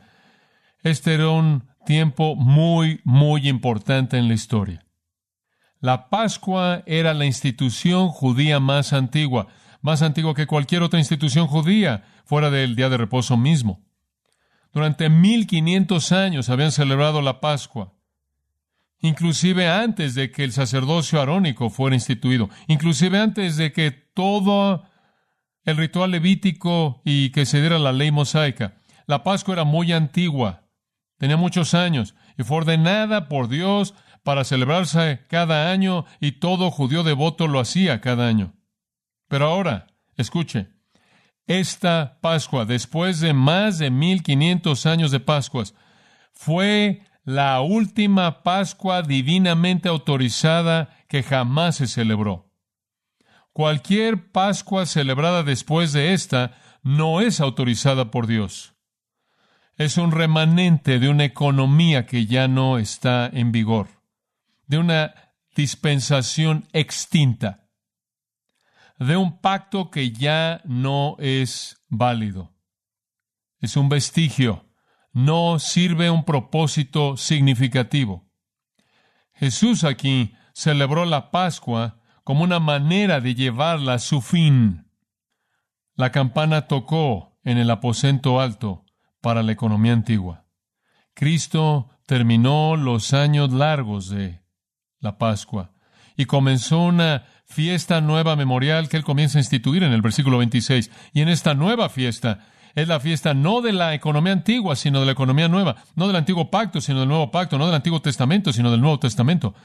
Este 0.82 1.14
era 1.14 1.30
un 1.30 1.70
tiempo 1.86 2.36
muy, 2.36 3.00
muy 3.04 3.48
importante 3.48 4.18
en 4.18 4.28
la 4.28 4.34
historia. 4.34 4.84
La 5.82 6.10
Pascua 6.10 6.82
era 6.88 7.14
la 7.14 7.28
institución 7.28 8.08
judía 8.08 8.60
más 8.60 8.92
antigua, 8.92 9.46
más 9.84 10.02
antigua 10.02 10.34
que 10.34 10.48
cualquier 10.48 10.82
otra 10.82 10.98
institución 10.98 11.46
judía, 11.46 12.06
fuera 12.26 12.50
del 12.50 12.76
día 12.76 12.90
de 12.90 12.98
reposo 12.98 13.38
mismo. 13.38 13.86
Durante 14.74 15.10
1500 15.10 16.12
años 16.12 16.50
habían 16.50 16.72
celebrado 16.72 17.22
la 17.22 17.40
Pascua, 17.40 17.94
inclusive 19.00 19.70
antes 19.70 20.16
de 20.16 20.32
que 20.32 20.44
el 20.44 20.54
sacerdocio 20.54 21.22
arónico 21.22 21.70
fuera 21.70 21.96
instituido, 21.96 22.50
inclusive 22.68 23.20
antes 23.20 23.58
de 23.58 23.72
que 23.72 23.92
todo 23.92 24.89
el 25.70 25.78
ritual 25.78 26.12
levítico 26.12 27.02
y 27.06 27.32
que 27.32 27.46
se 27.46 27.60
diera 27.60 27.80
la 27.80 27.92
ley 27.92 28.12
mosaica. 28.12 28.76
La 29.08 29.24
Pascua 29.24 29.54
era 29.54 29.64
muy 29.64 29.92
antigua, 29.92 30.64
tenía 31.18 31.38
muchos 31.38 31.74
años 31.74 32.16
y 32.38 32.44
fue 32.44 32.58
ordenada 32.58 33.28
por 33.28 33.48
Dios 33.48 33.94
para 34.24 34.44
celebrarse 34.44 35.22
cada 35.28 35.72
año 35.72 36.06
y 36.20 36.34
todo 36.34 36.72
judío 36.72 37.04
devoto 37.04 37.48
lo 37.48 37.60
hacía 37.60 38.02
cada 38.02 38.28
año. 38.28 38.54
Pero 39.28 39.48
ahora, 39.48 39.88
escuche, 40.18 40.68
esta 41.48 42.20
Pascua, 42.22 42.66
después 42.66 43.20
de 43.20 43.34
más 43.34 43.80
de 43.80 43.90
1500 43.90 44.86
años 44.86 45.12
de 45.12 45.20
Pascuas, 45.20 45.74
fue 46.34 47.02
la 47.24 47.62
última 47.62 48.44
Pascua 48.44 49.02
divinamente 49.02 49.90
autorizada 49.90 50.96
que 51.08 51.24
jamás 51.24 51.78
se 51.78 51.88
celebró. 51.88 52.49
Cualquier 53.54 54.32
Pascua 54.32 54.86
celebrada 54.86 55.44
después 55.44 55.92
de 55.94 56.14
esta 56.14 56.58
no 56.84 57.22
es 57.22 57.40
autorizada 57.40 58.12
por 58.12 58.28
Dios. 58.28 58.74
Es 59.76 59.98
un 59.98 60.12
remanente 60.12 61.00
de 61.00 61.10
una 61.10 61.26
economía 61.26 62.06
que 62.06 62.26
ya 62.26 62.48
no 62.48 62.78
está 62.78 63.28
en 63.28 63.52
vigor, 63.52 63.88
de 64.68 64.78
una 64.78 65.14
dispensación 65.56 66.68
extinta 66.74 67.70
de 69.00 69.16
un 69.16 69.40
pacto 69.40 69.90
que 69.90 70.12
ya 70.12 70.62
no 70.66 71.16
es 71.20 71.82
válido. 71.88 72.54
Es 73.60 73.78
un 73.78 73.90
vestigio, 73.90 74.66
no 75.14 75.58
sirve 75.58 76.10
un 76.10 76.26
propósito 76.26 77.16
significativo. 77.18 78.30
Jesús 79.34 79.86
aquí 79.86 80.36
celebró 80.54 81.06
la 81.06 81.32
Pascua 81.32 81.99
como 82.30 82.44
una 82.44 82.60
manera 82.60 83.22
de 83.22 83.34
llevarla 83.34 83.96
a 83.96 83.98
su 83.98 84.22
fin. 84.22 84.86
La 85.96 86.12
campana 86.12 86.68
tocó 86.68 87.40
en 87.44 87.58
el 87.58 87.72
aposento 87.72 88.40
alto 88.40 88.86
para 89.20 89.42
la 89.42 89.52
economía 89.52 89.94
antigua. 89.94 90.46
Cristo 91.16 91.90
terminó 92.06 92.76
los 92.76 93.16
años 93.16 93.52
largos 93.52 94.10
de 94.12 94.44
la 95.00 95.18
Pascua 95.18 95.72
y 96.16 96.26
comenzó 96.26 96.82
una 96.82 97.24
fiesta 97.48 98.00
nueva 98.00 98.36
memorial 98.36 98.90
que 98.90 98.98
él 98.98 99.04
comienza 99.04 99.40
a 99.40 99.42
instituir 99.42 99.82
en 99.82 99.92
el 99.92 100.04
versículo 100.04 100.38
26. 100.38 100.92
Y 101.14 101.22
en 101.22 101.30
esta 101.30 101.56
nueva 101.56 101.90
fiesta 101.90 102.46
es 102.76 102.88
la 102.88 103.00
fiesta 103.00 103.34
no 103.34 103.62
de 103.62 103.74
la 103.74 103.96
economía 103.96 104.34
antigua, 104.34 104.76
sino 104.76 105.00
de 105.00 105.08
la 105.08 105.14
economía 105.14 105.48
nueva, 105.48 105.78
no 105.96 106.06
del 106.06 106.16
antiguo 106.16 106.52
pacto, 106.52 106.80
sino 106.80 107.00
del 107.00 107.10
nuevo 107.10 107.32
pacto, 107.32 107.58
no 107.58 107.66
del 107.66 107.74
antiguo 107.74 108.04
testamento, 108.04 108.54
sino 108.54 108.70
del 108.70 108.82
nuevo 108.82 109.00
testamento. 109.00 109.56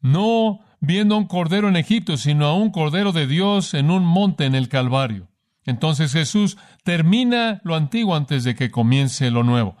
No 0.00 0.60
viendo 0.80 1.14
a 1.14 1.18
un 1.18 1.26
cordero 1.26 1.68
en 1.68 1.76
Egipto, 1.76 2.16
sino 2.16 2.46
a 2.46 2.54
un 2.54 2.70
cordero 2.70 3.12
de 3.12 3.26
Dios 3.26 3.74
en 3.74 3.90
un 3.90 4.04
monte 4.04 4.44
en 4.44 4.54
el 4.54 4.68
Calvario. 4.68 5.28
Entonces 5.64 6.12
Jesús 6.12 6.58
termina 6.82 7.60
lo 7.64 7.74
antiguo 7.74 8.14
antes 8.14 8.44
de 8.44 8.54
que 8.54 8.70
comience 8.70 9.30
lo 9.30 9.42
nuevo. 9.42 9.76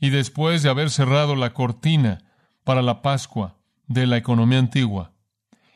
Y 0.00 0.10
después 0.10 0.62
de 0.62 0.70
haber 0.70 0.90
cerrado 0.90 1.36
la 1.36 1.52
cortina 1.52 2.24
para 2.64 2.82
la 2.82 3.02
Pascua 3.02 3.58
de 3.86 4.06
la 4.06 4.16
economía 4.16 4.58
antigua, 4.58 5.12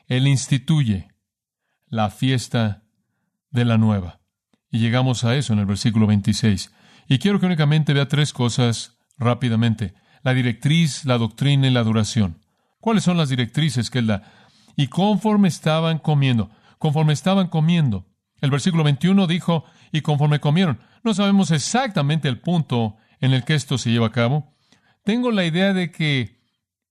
él 0.07 0.27
instituye 0.27 1.09
la 1.87 2.11
fiesta 2.11 2.83
de 3.51 3.65
la 3.65 3.79
nueva. 3.79 4.21
Y 4.71 4.81
llegamos 4.81 5.25
a 5.25 5.37
eso 5.37 5.53
en 5.53 5.61
el 5.61 5.67
versículo 5.67 6.07
26. 6.07 6.73
Y 7.07 7.19
quiero 7.19 7.39
que 7.39 7.47
únicamente 7.47 7.93
vea 7.93 8.09
tres 8.09 8.33
cosas 8.33 8.99
rápidamente. 9.19 9.95
La 10.23 10.35
directriz, 10.35 11.05
la 11.05 11.19
doctrina 11.19 11.69
y 11.69 11.71
la 11.71 11.85
duración. 11.85 12.44
¿Cuáles 12.85 13.05
son 13.05 13.17
las 13.17 13.31
directrices 13.31 13.89
que 13.89 14.01
él 14.01 14.09
da? 14.09 14.25
Y 14.77 14.89
conforme 14.89 15.49
estaban 15.49 15.97
comiendo, 15.99 16.51
conforme 16.79 17.15
estaban 17.15 17.49
comiendo. 17.49 18.05
El 18.43 18.51
versículo 18.51 18.85
21 18.85 19.27
dijo, 19.27 19.65
y 19.91 20.03
conforme 20.03 20.39
comieron. 20.39 20.81
No 21.03 21.15
sabemos 21.15 21.51
exactamente 21.51 22.29
el 22.29 22.41
punto 22.41 22.97
en 23.23 23.33
el 23.33 23.45
que 23.45 23.55
esto 23.55 23.79
se 23.79 23.91
lleva 23.91 24.09
a 24.09 24.13
cabo. 24.13 24.55
Tengo 25.03 25.31
la 25.31 25.47
idea 25.47 25.73
de 25.73 25.91
que 25.91 26.43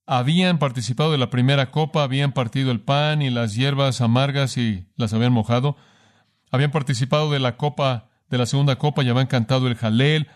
habían 0.08 0.58
participado 0.58 1.12
de 1.12 1.20
la 1.20 1.30
primera 1.30 1.70
copa, 1.70 2.02
habían 2.02 2.32
partido 2.32 2.72
el 2.72 2.82
pan 2.82 3.22
y 3.22 3.30
las 3.30 3.54
hierbas 3.54 4.02
amargas 4.02 4.58
y 4.58 4.88
las 4.96 5.14
habían 5.14 5.34
mojado, 5.34 5.78
habían 6.50 6.72
participado 6.72 7.30
de 7.30 7.38
la 7.38 7.56
copa, 7.56 8.10
de 8.32 8.40
la 8.40 8.48
segunda 8.48 8.78
copa 8.78 9.04
y 9.04 9.10
habían 9.10 9.28
cantado 9.28 9.68
el 9.68 9.76
jalel, 9.76 10.28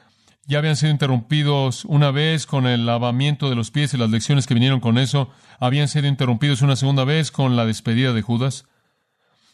ya 0.47 0.59
habían 0.59 0.77
sido 0.77 0.91
interrumpidos 0.91 1.83
una 1.85 2.09
vez 2.09 2.45
con 2.45 2.67
el 2.67 2.85
lavamiento 2.85 3.49
de 3.49 3.55
los 3.55 3.69
pies 3.69 3.93
y 3.93 3.97
las 3.97 4.09
lecciones 4.09 4.47
que 4.47 4.53
vinieron 4.53 4.79
con 4.79 4.97
eso, 4.97 5.29
habían 5.59 5.89
sido 5.89 6.07
interrumpidos 6.07 6.61
una 6.61 6.77
segunda 6.77 7.03
vez 7.03 7.31
con 7.31 7.57
la 7.57 7.65
despedida 7.65 8.13
de 8.13 8.21
Judas. 8.21 8.65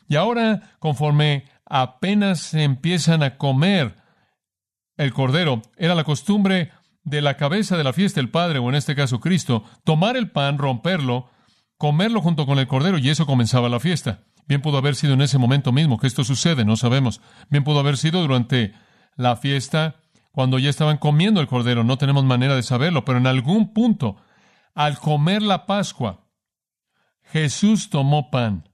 Y 0.07 0.17
ahora, 0.17 0.75
conforme 0.77 1.45
apenas 1.65 2.53
empiezan 2.53 3.23
a 3.23 3.37
comer 3.37 3.95
el 4.97 5.11
cordero, 5.13 5.63
era 5.77 5.95
la 5.95 6.03
costumbre 6.03 6.71
de 7.03 7.21
la 7.21 7.37
cabeza 7.37 7.75
de 7.75 7.83
la 7.83 7.93
fiesta, 7.93 8.19
el 8.19 8.29
Padre, 8.29 8.59
o 8.59 8.69
en 8.69 8.75
este 8.75 8.95
caso 8.95 9.19
Cristo, 9.19 9.63
tomar 9.83 10.15
el 10.15 10.29
pan, 10.29 10.59
romperlo, 10.59 11.29
comerlo 11.77 12.21
junto 12.21 12.45
con 12.45 12.59
el 12.59 12.67
Cordero, 12.67 12.99
y 12.99 13.09
eso 13.09 13.25
comenzaba 13.25 13.67
la 13.67 13.79
fiesta. 13.79 14.21
Bien 14.47 14.61
pudo 14.61 14.77
haber 14.77 14.95
sido 14.95 15.13
en 15.13 15.21
ese 15.21 15.37
momento 15.39 15.71
mismo 15.71 15.97
que 15.97 16.07
esto 16.07 16.23
sucede, 16.23 16.65
no 16.65 16.77
sabemos. 16.77 17.19
Bien 17.49 17.63
pudo 17.63 17.79
haber 17.79 17.97
sido 17.97 18.21
durante 18.21 18.73
la 19.15 19.35
fiesta, 19.35 19.95
cuando 20.33 20.59
ya 20.59 20.69
estaban 20.69 20.97
comiendo 20.97 21.39
el 21.39 21.47
Cordero, 21.47 21.85
no 21.85 21.97
tenemos 21.97 22.25
manera 22.25 22.55
de 22.55 22.63
saberlo, 22.63 23.05
pero 23.05 23.19
en 23.19 23.27
algún 23.27 23.73
punto, 23.73 24.17
al 24.75 24.97
comer 24.97 25.41
la 25.41 25.65
Pascua, 25.65 26.27
Jesús 27.21 27.89
tomó 27.89 28.29
pan 28.29 28.69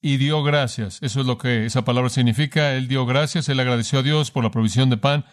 y 0.00 0.16
dio 0.16 0.42
gracias. 0.42 1.02
Eso 1.02 1.20
es 1.20 1.26
lo 1.26 1.36
que 1.36 1.66
esa 1.66 1.84
palabra 1.84 2.08
significa. 2.08 2.72
Él 2.72 2.88
dio 2.88 3.04
gracias, 3.04 3.48
él 3.50 3.60
agradeció 3.60 3.98
a 3.98 4.02
Dios 4.02 4.30
por 4.30 4.42
la 4.42 4.50
provisión 4.50 4.88
de 4.88 4.96
pan 4.96 5.26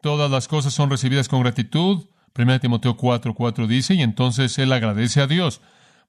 Todas 0.00 0.30
las 0.30 0.46
cosas 0.46 0.74
son 0.74 0.90
recibidas 0.90 1.28
con 1.28 1.42
gratitud. 1.42 2.06
1 2.36 2.60
Timoteo 2.60 2.96
4, 2.96 3.34
4 3.34 3.66
dice, 3.66 3.94
y 3.94 4.02
entonces 4.02 4.58
él 4.58 4.72
agradece 4.72 5.20
a 5.20 5.26
Dios 5.26 5.60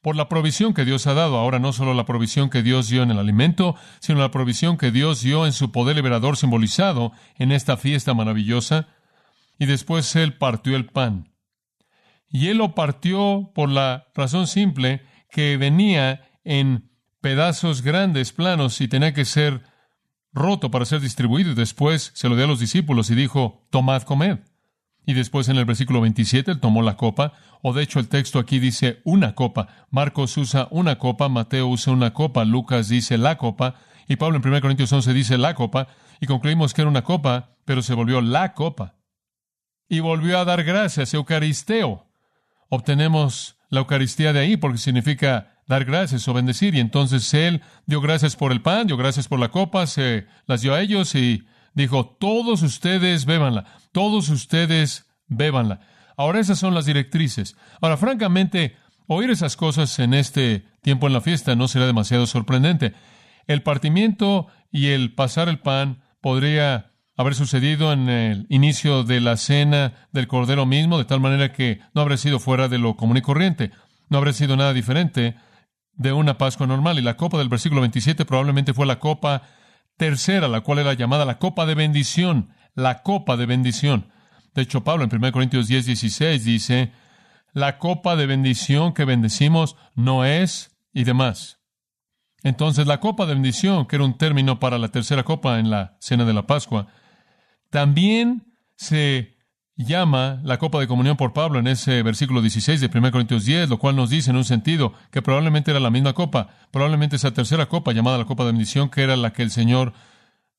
por 0.01 0.15
la 0.15 0.29
provisión 0.29 0.73
que 0.73 0.85
Dios 0.85 1.07
ha 1.07 1.13
dado. 1.13 1.37
Ahora 1.37 1.59
no 1.59 1.73
solo 1.73 1.93
la 1.93 2.05
provisión 2.05 2.49
que 2.49 2.63
Dios 2.63 2.89
dio 2.89 3.03
en 3.03 3.11
el 3.11 3.19
alimento, 3.19 3.75
sino 3.99 4.19
la 4.19 4.31
provisión 4.31 4.77
que 4.77 4.91
Dios 4.91 5.21
dio 5.21 5.45
en 5.45 5.53
su 5.53 5.71
poder 5.71 5.95
liberador 5.95 6.37
simbolizado 6.37 7.11
en 7.37 7.51
esta 7.51 7.77
fiesta 7.77 8.13
maravillosa. 8.13 8.87
Y 9.59 9.65
después 9.65 10.15
él 10.15 10.37
partió 10.37 10.75
el 10.75 10.85
pan. 10.85 11.33
Y 12.29 12.47
él 12.47 12.57
lo 12.57 12.75
partió 12.75 13.51
por 13.55 13.69
la 13.69 14.07
razón 14.13 14.47
simple 14.47 15.01
que 15.31 15.57
venía 15.57 16.29
en 16.43 16.91
pedazos 17.21 17.81
grandes, 17.81 18.31
planos, 18.31 18.79
y 18.81 18.87
tenía 18.87 19.13
que 19.13 19.25
ser 19.25 19.63
roto 20.33 20.71
para 20.71 20.85
ser 20.85 21.01
distribuido 21.01 21.51
y 21.51 21.55
después 21.55 22.11
se 22.13 22.29
lo 22.29 22.35
dio 22.35 22.45
a 22.45 22.47
los 22.47 22.59
discípulos 22.59 23.09
y 23.09 23.15
dijo, 23.15 23.67
tomad, 23.69 24.03
comed. 24.03 24.39
Y 25.07 25.13
después 25.13 25.47
en 25.47 25.55
el 25.55 25.63
versículo 25.63 26.01
27 26.01 26.51
él 26.51 26.59
tomó 26.59 26.81
la 26.81 26.97
copa, 26.97 27.31
o 27.63 27.71
de 27.71 27.81
hecho 27.81 27.99
el 27.99 28.09
texto 28.09 28.39
aquí 28.39 28.59
dice 28.59 28.99
una 29.05 29.35
copa. 29.35 29.69
Marcos 29.89 30.35
usa 30.35 30.67
una 30.69 30.99
copa, 30.99 31.29
Mateo 31.29 31.69
usa 31.69 31.93
una 31.93 32.13
copa, 32.13 32.43
Lucas 32.43 32.89
dice 32.89 33.17
la 33.17 33.37
copa, 33.37 33.75
y 34.09 34.17
Pablo 34.17 34.37
en 34.37 34.45
1 34.45 34.59
Corintios 34.59 34.91
11 34.91 35.13
dice 35.13 35.37
la 35.37 35.55
copa, 35.55 35.87
y 36.19 36.27
concluimos 36.27 36.73
que 36.73 36.81
era 36.81 36.91
una 36.91 37.03
copa, 37.05 37.55
pero 37.63 37.81
se 37.81 37.93
volvió 37.93 38.19
la 38.19 38.53
copa. 38.53 38.95
Y 39.87 40.01
volvió 40.01 40.39
a 40.39 40.45
dar 40.45 40.65
gracias, 40.65 41.13
Eucaristeo. 41.13 42.05
Obtenemos 42.67 43.57
la 43.69 43.79
Eucaristía 43.79 44.33
de 44.33 44.41
ahí 44.41 44.57
porque 44.57 44.77
significa 44.77 45.61
dar 45.67 45.85
gracias 45.85 46.27
o 46.27 46.33
bendecir. 46.33 46.75
Y 46.75 46.81
entonces 46.81 47.33
él 47.33 47.61
dio 47.85 48.01
gracias 48.01 48.35
por 48.35 48.51
el 48.51 48.61
pan, 48.61 48.87
dio 48.87 48.97
gracias 48.97 49.29
por 49.29 49.39
la 49.39 49.51
copa, 49.51 49.87
se 49.87 50.27
las 50.47 50.61
dio 50.61 50.73
a 50.73 50.81
ellos 50.81 51.15
y 51.15 51.47
dijo, 51.73 52.17
todos 52.19 52.63
ustedes 52.63 53.25
bébanla, 53.25 53.65
todos 53.97 54.29
ustedes 54.29 55.07
bébanla. 55.25 55.79
Ahora 56.17 56.39
esas 56.39 56.59
son 56.59 56.75
las 56.75 56.85
directrices. 56.85 57.55
Ahora, 57.81 57.97
francamente, 57.97 58.75
oír 59.07 59.31
esas 59.31 59.55
cosas 59.55 59.97
en 59.97 60.13
este 60.13 60.65
tiempo 60.83 61.07
en 61.07 61.13
la 61.13 61.21
fiesta 61.21 61.55
no 61.55 61.67
será 61.67 61.87
demasiado 61.87 62.27
sorprendente. 62.27 62.93
El 63.47 63.63
partimiento 63.63 64.49
y 64.71 64.89
el 64.89 65.15
pasar 65.15 65.49
el 65.49 65.57
pan 65.57 66.03
podría 66.21 66.91
haber 67.15 67.33
sucedido 67.33 67.91
en 67.91 68.07
el 68.07 68.45
inicio 68.49 69.03
de 69.03 69.19
la 69.19 69.35
cena 69.35 69.93
del 70.11 70.27
Cordero 70.27 70.67
mismo, 70.67 70.99
de 70.99 71.05
tal 71.05 71.19
manera 71.19 71.51
que 71.51 71.79
no 71.95 72.01
habría 72.01 72.17
sido 72.17 72.37
fuera 72.37 72.67
de 72.67 72.77
lo 72.77 72.97
común 72.97 73.17
y 73.17 73.23
corriente, 73.23 73.71
no 74.09 74.19
habría 74.19 74.33
sido 74.33 74.55
nada 74.55 74.73
diferente 74.73 75.37
de 75.93 76.13
una 76.13 76.37
Pascua 76.37 76.67
normal. 76.67 76.99
Y 76.99 77.01
la 77.01 77.17
copa 77.17 77.39
del 77.39 77.49
versículo 77.49 77.81
27 77.81 78.25
probablemente 78.25 78.75
fue 78.75 78.85
la 78.85 78.99
copa 78.99 79.41
tercera, 79.97 80.47
la 80.47 80.61
cual 80.61 80.77
era 80.77 80.93
llamada 80.93 81.25
la 81.25 81.39
copa 81.39 81.65
de 81.65 81.73
bendición, 81.73 82.51
la 82.77 83.01
copa 83.01 83.35
de 83.37 83.47
bendición. 83.47 84.13
De 84.53 84.61
hecho, 84.61 84.83
Pablo 84.83 85.03
en 85.03 85.09
1 85.13 85.31
Corintios 85.31 85.67
10, 85.67 85.87
16 85.87 86.45
dice, 86.45 86.91
la 87.51 87.79
copa 87.79 88.15
de 88.15 88.27
bendición 88.27 88.93
que 88.93 89.03
bendecimos 89.03 89.75
no 89.95 90.23
es 90.23 90.77
y 90.93 91.03
demás. 91.03 91.59
Entonces, 92.43 92.85
la 92.85 92.99
copa 92.99 93.25
de 93.25 93.33
bendición, 93.33 93.87
que 93.87 93.95
era 93.95 94.05
un 94.05 94.15
término 94.17 94.59
para 94.59 94.77
la 94.77 94.89
tercera 94.89 95.23
copa 95.23 95.59
en 95.59 95.71
la 95.71 95.97
cena 95.99 96.23
de 96.23 96.35
la 96.35 96.45
Pascua, 96.45 96.87
también 97.71 98.53
se 98.75 99.37
llama 99.75 100.39
la 100.43 100.59
copa 100.59 100.79
de 100.79 100.87
comunión 100.87 101.17
por 101.17 101.33
Pablo 101.33 101.57
en 101.57 101.65
ese 101.65 102.03
versículo 102.03 102.41
16 102.41 102.79
de 102.79 102.91
1 102.93 103.11
Corintios 103.11 103.43
10, 103.45 103.69
lo 103.69 103.79
cual 103.79 103.95
nos 103.95 104.11
dice 104.11 104.29
en 104.29 104.37
un 104.37 104.45
sentido 104.45 104.93
que 105.09 105.23
probablemente 105.23 105.71
era 105.71 105.79
la 105.79 105.89
misma 105.89 106.13
copa, 106.13 106.49
probablemente 106.71 107.15
esa 107.15 107.31
tercera 107.31 107.65
copa 107.65 107.91
llamada 107.91 108.19
la 108.19 108.25
copa 108.25 108.45
de 108.45 108.51
bendición, 108.51 108.89
que 108.89 109.01
era 109.01 109.15
la 109.15 109.33
que 109.33 109.41
el 109.41 109.49
Señor 109.49 109.93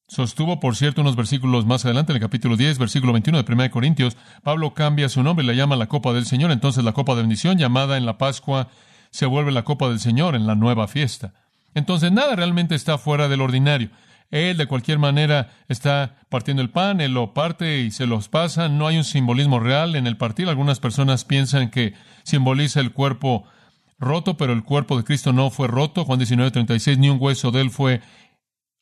sostuvo, 0.09 0.59
por 0.59 0.75
cierto, 0.75 1.03
unos 1.03 1.15
versículos 1.15 1.67
más 1.67 1.85
adelante, 1.85 2.13
en 2.13 2.17
el 2.17 2.23
capítulo 2.23 2.57
10, 2.57 2.79
versículo 2.79 3.13
21 3.13 3.43
de 3.43 3.53
1 3.53 3.71
Corintios, 3.71 4.17
Pablo 4.43 4.75
cambia 4.75 5.09
su 5.09 5.23
nombre 5.23 5.45
y 5.45 5.47
la 5.47 5.55
llama 5.55 5.77
la 5.77 5.87
copa 5.87 6.13
del 6.13 6.27
Señor, 6.27 6.51
entonces 6.51 6.83
la 6.83 6.93
copa 6.93 7.15
de 7.15 7.23
bendición 7.23 7.59
llamada 7.59 7.97
en 7.97 8.07
la 8.07 8.19
Pascua 8.19 8.69
se 9.11 9.27
vuelve 9.27 9.53
la 9.53 9.65
copa 9.65 9.89
del 9.89 10.01
Señor 10.01 10.35
en 10.35 10.47
la 10.47 10.55
nueva 10.55 10.89
fiesta. 10.89 11.35
Entonces 11.75 12.11
nada 12.11 12.35
realmente 12.35 12.75
está 12.75 12.99
fuera 12.99 13.29
del 13.29 13.41
ordinario. 13.41 13.91
Él 14.31 14.57
de 14.57 14.67
cualquier 14.67 14.99
manera 14.99 15.51
está 15.69 16.17
partiendo 16.29 16.63
el 16.63 16.71
pan, 16.71 17.01
él 17.01 17.13
lo 17.13 17.33
parte 17.33 17.81
y 17.81 17.91
se 17.91 18.07
los 18.07 18.29
pasa. 18.29 18.69
No 18.69 18.87
hay 18.87 18.99
un 18.99 19.05
simbolismo 19.05 19.59
real 19.59 19.97
en 19.97 20.07
el 20.07 20.17
partir. 20.17 20.49
Algunas 20.49 20.81
personas 20.81 21.25
piensan 21.25 21.71
que 21.71 21.95
simboliza 22.25 22.81
el 22.81 22.93
cuerpo 22.93 23.45
roto, 23.99 24.37
pero 24.37 24.53
el 24.53 24.65
cuerpo 24.65 24.97
de 24.97 25.05
Cristo 25.05 25.33
no 25.33 25.51
fue 25.51 25.67
roto. 25.67 26.05
Juan 26.05 26.21
19:36, 26.21 26.99
ni 26.99 27.09
un 27.09 27.19
hueso 27.21 27.51
de 27.51 27.63
él 27.63 27.71
fue 27.71 28.03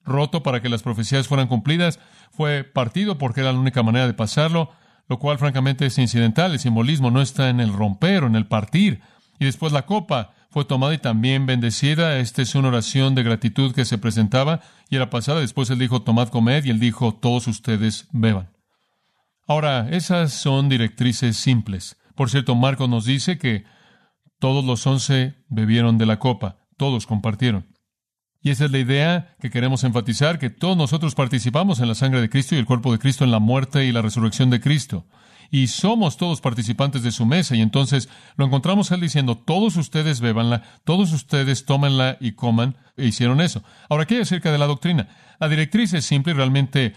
roto 0.06 0.42
para 0.42 0.62
que 0.62 0.68
las 0.68 0.82
profecías 0.82 1.28
fueran 1.28 1.48
cumplidas. 1.48 1.98
Fue 2.30 2.64
partido 2.64 3.18
porque 3.18 3.40
era 3.40 3.52
la 3.52 3.58
única 3.58 3.82
manera 3.82 4.06
de 4.06 4.14
pasarlo, 4.14 4.70
lo 5.08 5.18
cual 5.18 5.38
francamente 5.38 5.86
es 5.86 5.98
incidental. 5.98 6.52
El 6.52 6.58
simbolismo 6.58 7.10
no 7.10 7.20
está 7.20 7.50
en 7.50 7.60
el 7.60 7.72
romper 7.72 8.24
o 8.24 8.26
en 8.26 8.36
el 8.36 8.46
partir. 8.46 9.00
Y 9.38 9.44
después 9.44 9.72
la 9.72 9.86
copa 9.86 10.32
fue 10.50 10.64
tomada 10.64 10.94
y 10.94 10.98
también 10.98 11.44
bendecida. 11.44 12.18
Esta 12.18 12.42
es 12.42 12.54
una 12.54 12.68
oración 12.68 13.14
de 13.14 13.22
gratitud 13.22 13.74
que 13.74 13.84
se 13.84 13.98
presentaba 13.98 14.60
y 14.88 14.96
era 14.96 15.10
pasada. 15.10 15.40
Después 15.40 15.68
él 15.70 15.78
dijo, 15.78 16.02
tomad, 16.02 16.28
comed, 16.28 16.64
y 16.64 16.70
él 16.70 16.80
dijo, 16.80 17.14
todos 17.14 17.46
ustedes 17.46 18.08
beban. 18.12 18.48
Ahora, 19.46 19.88
esas 19.90 20.32
son 20.32 20.68
directrices 20.68 21.36
simples. 21.36 21.98
Por 22.14 22.30
cierto, 22.30 22.54
Marcos 22.54 22.88
nos 22.88 23.04
dice 23.04 23.38
que 23.38 23.64
todos 24.38 24.64
los 24.64 24.86
once 24.86 25.34
bebieron 25.48 25.98
de 25.98 26.06
la 26.06 26.18
copa, 26.18 26.56
todos 26.76 27.06
compartieron. 27.06 27.75
Y 28.46 28.50
esa 28.50 28.66
es 28.66 28.70
la 28.70 28.78
idea 28.78 29.34
que 29.40 29.50
queremos 29.50 29.82
enfatizar, 29.82 30.38
que 30.38 30.50
todos 30.50 30.76
nosotros 30.76 31.16
participamos 31.16 31.80
en 31.80 31.88
la 31.88 31.96
sangre 31.96 32.20
de 32.20 32.30
Cristo 32.30 32.54
y 32.54 32.58
el 32.58 32.64
cuerpo 32.64 32.92
de 32.92 33.00
Cristo 33.00 33.24
en 33.24 33.32
la 33.32 33.40
muerte 33.40 33.84
y 33.84 33.90
la 33.90 34.02
resurrección 34.02 34.50
de 34.50 34.60
Cristo 34.60 35.04
y 35.50 35.66
somos 35.68 36.16
todos 36.16 36.40
participantes 36.40 37.02
de 37.02 37.10
su 37.10 37.26
mesa. 37.26 37.56
Y 37.56 37.60
entonces 37.60 38.08
lo 38.36 38.46
encontramos 38.46 38.90
él 38.90 39.00
diciendo, 39.00 39.36
todos 39.36 39.76
ustedes 39.76 40.20
bebanla, 40.20 40.62
todos 40.84 41.12
ustedes 41.12 41.64
tómenla 41.64 42.18
y 42.20 42.32
coman, 42.32 42.76
e 42.96 43.06
hicieron 43.06 43.40
eso. 43.40 43.62
Ahora, 43.88 44.06
¿qué 44.06 44.14
hay 44.14 44.20
acerca 44.22 44.52
de 44.52 44.58
la 44.58 44.66
doctrina? 44.66 45.08
La 45.38 45.48
directriz 45.48 45.92
es 45.94 46.04
simple 46.04 46.32
y 46.32 46.36
realmente, 46.36 46.94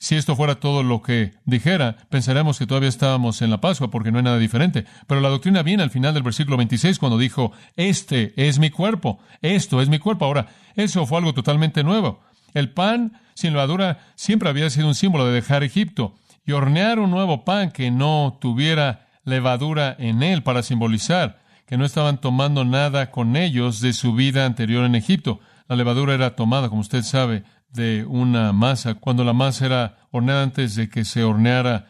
si 0.00 0.16
esto 0.16 0.34
fuera 0.34 0.54
todo 0.54 0.82
lo 0.82 1.02
que 1.02 1.34
dijera, 1.44 1.98
pensaremos 2.08 2.58
que 2.58 2.66
todavía 2.66 2.88
estábamos 2.88 3.42
en 3.42 3.50
la 3.50 3.60
Pascua 3.60 3.90
porque 3.90 4.10
no 4.10 4.16
hay 4.16 4.24
nada 4.24 4.38
diferente. 4.38 4.86
Pero 5.06 5.20
la 5.20 5.28
doctrina 5.28 5.62
viene 5.62 5.82
al 5.82 5.90
final 5.90 6.14
del 6.14 6.22
versículo 6.22 6.56
26 6.56 6.98
cuando 6.98 7.18
dijo, 7.18 7.52
este 7.76 8.32
es 8.36 8.58
mi 8.58 8.70
cuerpo, 8.70 9.20
esto 9.42 9.82
es 9.82 9.90
mi 9.90 9.98
cuerpo. 9.98 10.24
Ahora, 10.24 10.48
eso 10.74 11.04
fue 11.04 11.18
algo 11.18 11.34
totalmente 11.34 11.84
nuevo. 11.84 12.22
El 12.54 12.70
pan 12.70 13.20
sin 13.34 13.52
levadura 13.52 13.98
siempre 14.14 14.48
había 14.48 14.70
sido 14.70 14.88
un 14.88 14.94
símbolo 14.94 15.26
de 15.26 15.34
dejar 15.34 15.64
Egipto 15.64 16.14
y 16.46 16.52
hornear 16.52 16.98
un 16.98 17.10
nuevo 17.10 17.44
pan 17.44 17.70
que 17.70 17.90
no 17.90 18.38
tuviera 18.40 19.06
levadura 19.24 19.94
en 19.98 20.22
él 20.22 20.42
para 20.42 20.62
simbolizar 20.62 21.40
que 21.66 21.76
no 21.76 21.84
estaban 21.84 22.22
tomando 22.22 22.64
nada 22.64 23.10
con 23.10 23.36
ellos 23.36 23.82
de 23.82 23.92
su 23.92 24.14
vida 24.14 24.46
anterior 24.46 24.86
en 24.86 24.94
Egipto. 24.94 25.40
La 25.68 25.76
levadura 25.76 26.14
era 26.14 26.34
tomada, 26.36 26.70
como 26.70 26.80
usted 26.80 27.02
sabe, 27.02 27.44
de 27.72 28.04
una 28.04 28.52
masa. 28.52 28.94
Cuando 28.94 29.24
la 29.24 29.32
masa 29.32 29.66
era 29.66 29.98
horneada 30.10 30.42
antes 30.42 30.74
de 30.74 30.88
que 30.88 31.04
se 31.04 31.24
horneara 31.24 31.88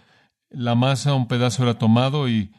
la 0.50 0.74
masa, 0.74 1.14
un 1.14 1.28
pedazo 1.28 1.62
era 1.62 1.74
tomado 1.74 2.28
y 2.28 2.52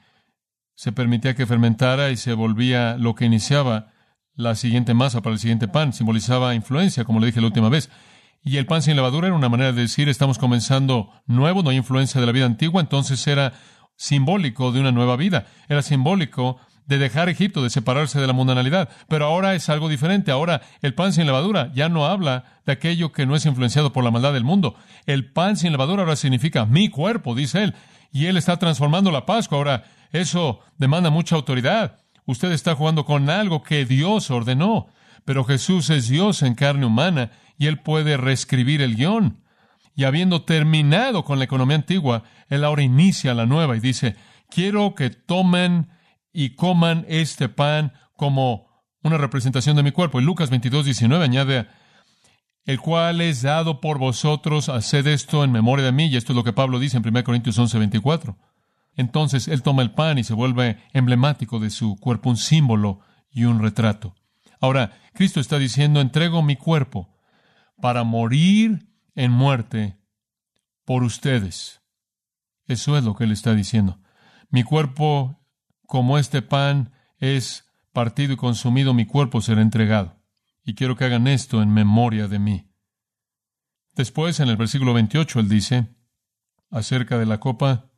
se 0.76 0.92
permitía 0.92 1.36
que 1.36 1.46
fermentara 1.46 2.10
y 2.10 2.18
se 2.18 2.34
volvía 2.34 2.98
lo 2.98 3.16
que 3.16 3.26
iniciaba 3.26 3.92
la 4.34 4.56
siguiente 4.56 4.94
masa 4.94 5.22
para 5.22 5.34
el 5.34 5.40
siguiente 5.40 5.68
pan. 5.68 5.94
Simbolizaba 5.94 6.56
influencia, 6.56 7.04
como 7.04 7.20
le 7.20 7.28
dije 7.28 7.42
la 7.42 7.48
última 7.48 7.70
vez. 7.70 7.90
Y 8.44 8.58
el 8.58 8.66
pan 8.66 8.82
sin 8.82 8.96
levadura 8.96 9.28
era 9.28 9.36
una 9.36 9.50
manera 9.50 9.72
de 9.72 9.82
decir 9.82 10.10
estamos 10.10 10.40
comenzando 10.40 11.12
nuevo, 11.28 11.62
no 11.62 11.70
hay 11.70 11.78
influencia 11.78 12.20
de 12.20 12.26
la 12.26 12.34
vida 12.34 12.46
antigua, 12.46 12.82
entonces 12.82 13.26
era 13.28 13.54
simbólico 13.96 14.72
de 14.72 14.80
una 14.80 14.92
nueva 14.92 15.16
vida, 15.16 15.46
era 15.70 15.84
simbólico 15.84 16.58
de 16.86 16.98
dejar 16.98 17.30
Egipto, 17.30 17.64
de 17.64 17.70
separarse 17.70 18.20
de 18.20 18.28
la 18.28 18.34
mundanalidad. 18.34 18.90
Pero 19.08 19.26
ahora 19.26 19.56
es 19.56 19.70
algo 19.70 19.90
diferente. 19.90 20.32
Ahora 20.32 20.62
el 20.82 20.94
pan 20.94 21.14
sin 21.14 21.26
levadura 21.26 21.72
ya 21.74 21.90
no 21.90 22.06
habla 22.06 22.46
de 22.66 22.74
aquello 22.74 23.12
que 23.12 23.26
no 23.26 23.36
es 23.36 23.46
influenciado 23.46 23.94
por 23.94 24.04
la 24.04 24.12
maldad 24.12 24.34
del 24.34 24.44
mundo. 24.44 24.76
El 25.06 25.32
pan 25.32 25.58
sin 25.58 25.72
levadura 25.72 26.04
ahora 26.04 26.16
significa 26.16 26.66
mi 26.66 26.90
cuerpo, 26.90 27.36
dice 27.36 27.64
él. 27.64 27.76
Y 28.12 28.26
él 28.26 28.38
está 28.38 28.58
transformando 28.58 29.12
la 29.12 29.26
Pascua. 29.26 29.58
Ahora, 29.58 29.84
eso 30.12 30.60
demanda 30.78 31.10
mucha 31.10 31.36
autoridad. 31.36 31.98
Usted 32.26 32.52
está 32.52 32.76
jugando 32.76 33.06
con 33.06 33.30
algo 33.30 33.64
que 33.64 33.86
Dios 33.86 34.30
ordenó. 34.32 34.88
Pero 35.26 35.44
Jesús 35.44 35.90
es 35.90 36.10
Dios 36.10 36.42
en 36.42 36.56
carne 36.56 36.86
humana 36.86 37.32
y 37.58 37.68
él 37.68 37.80
puede 37.80 38.18
reescribir 38.18 38.82
el 38.82 38.96
guion. 38.96 39.38
Y 39.96 40.06
habiendo 40.06 40.44
terminado 40.44 41.24
con 41.24 41.38
la 41.38 41.46
economía 41.46 41.76
antigua, 41.76 42.24
él 42.50 42.64
ahora 42.64 42.82
inicia 42.82 43.34
la 43.34 43.46
nueva 43.46 43.78
y 43.78 43.80
dice, 43.80 44.16
quiero 44.50 44.96
que 44.96 45.10
tomen 45.10 45.90
y 46.34 46.56
coman 46.56 47.06
este 47.08 47.50
pan 47.50 47.94
como 48.16 48.68
una 49.04 49.18
representación 49.18 49.76
de 49.76 49.84
mi 49.84 49.92
cuerpo. 49.92 50.20
Y 50.20 50.24
Lucas 50.24 50.50
22, 50.50 50.86
19 50.86 51.24
añade, 51.24 51.68
el 52.66 52.80
cual 52.80 53.22
es 53.22 53.42
dado 53.42 53.82
por 53.82 53.98
vosotros, 53.98 54.70
haced 54.70 55.08
esto 55.08 55.44
en 55.44 55.52
memoria 55.52 55.86
de 55.86 55.92
mí. 55.92 56.08
Y 56.08 56.18
esto 56.18 56.34
es 56.34 56.38
lo 56.38 56.44
que 56.44 56.54
Pablo 56.54 56.80
dice 56.80 56.98
en 56.98 57.08
1 57.08 57.24
Corintios 57.24 57.58
11, 57.58 57.80
24. 57.80 58.38
Entonces 58.96 59.48
él 59.48 59.64
toma 59.64 59.82
el 59.82 59.92
pan 59.92 60.18
y 60.18 60.24
se 60.24 60.34
vuelve 60.34 60.78
emblemático 60.94 61.60
de 61.60 61.70
su 61.70 61.98
cuerpo, 61.98 62.30
un 62.30 62.38
símbolo 62.38 63.00
y 63.30 63.46
un 63.46 63.60
retrato. 63.60 64.16
Ahora, 64.60 64.92
Cristo 65.14 65.40
está 65.40 65.58
diciendo, 65.58 66.02
entrego 66.02 66.44
mi 66.44 66.56
cuerpo 66.56 67.10
para 67.82 68.04
morir 68.04 68.88
en 69.16 69.32
muerte 69.32 69.98
por 70.86 71.04
ustedes. 71.04 71.82
Eso 72.68 72.98
es 72.98 73.04
lo 73.04 73.16
que 73.16 73.24
él 73.24 73.32
está 73.32 73.56
diciendo. 73.56 74.00
Mi 74.50 74.64
cuerpo, 74.64 75.41
como 75.92 76.18
este 76.18 76.42
pan, 76.42 76.94
es 77.18 77.70
partido 77.92 78.32
y 78.32 78.38
consumido, 78.38 78.94
mi 78.94 79.06
cuerpo 79.06 79.42
será 79.42 79.62
entregado. 79.62 80.24
Y 80.64 80.74
quiero 80.74 80.96
que 80.96 81.04
hagan 81.04 81.28
esto 81.28 81.62
en 81.62 81.70
memoria 81.70 82.30
de 82.30 82.40
mí. 82.40 82.72
Después, 83.94 84.40
en 84.40 84.48
el 84.48 84.56
versículo 84.56 84.94
28, 84.94 85.42
él 85.42 85.50
dice, 85.50 85.94
acerca 86.70 87.18
de 87.18 87.26
la 87.26 87.42
copa, 87.42 87.92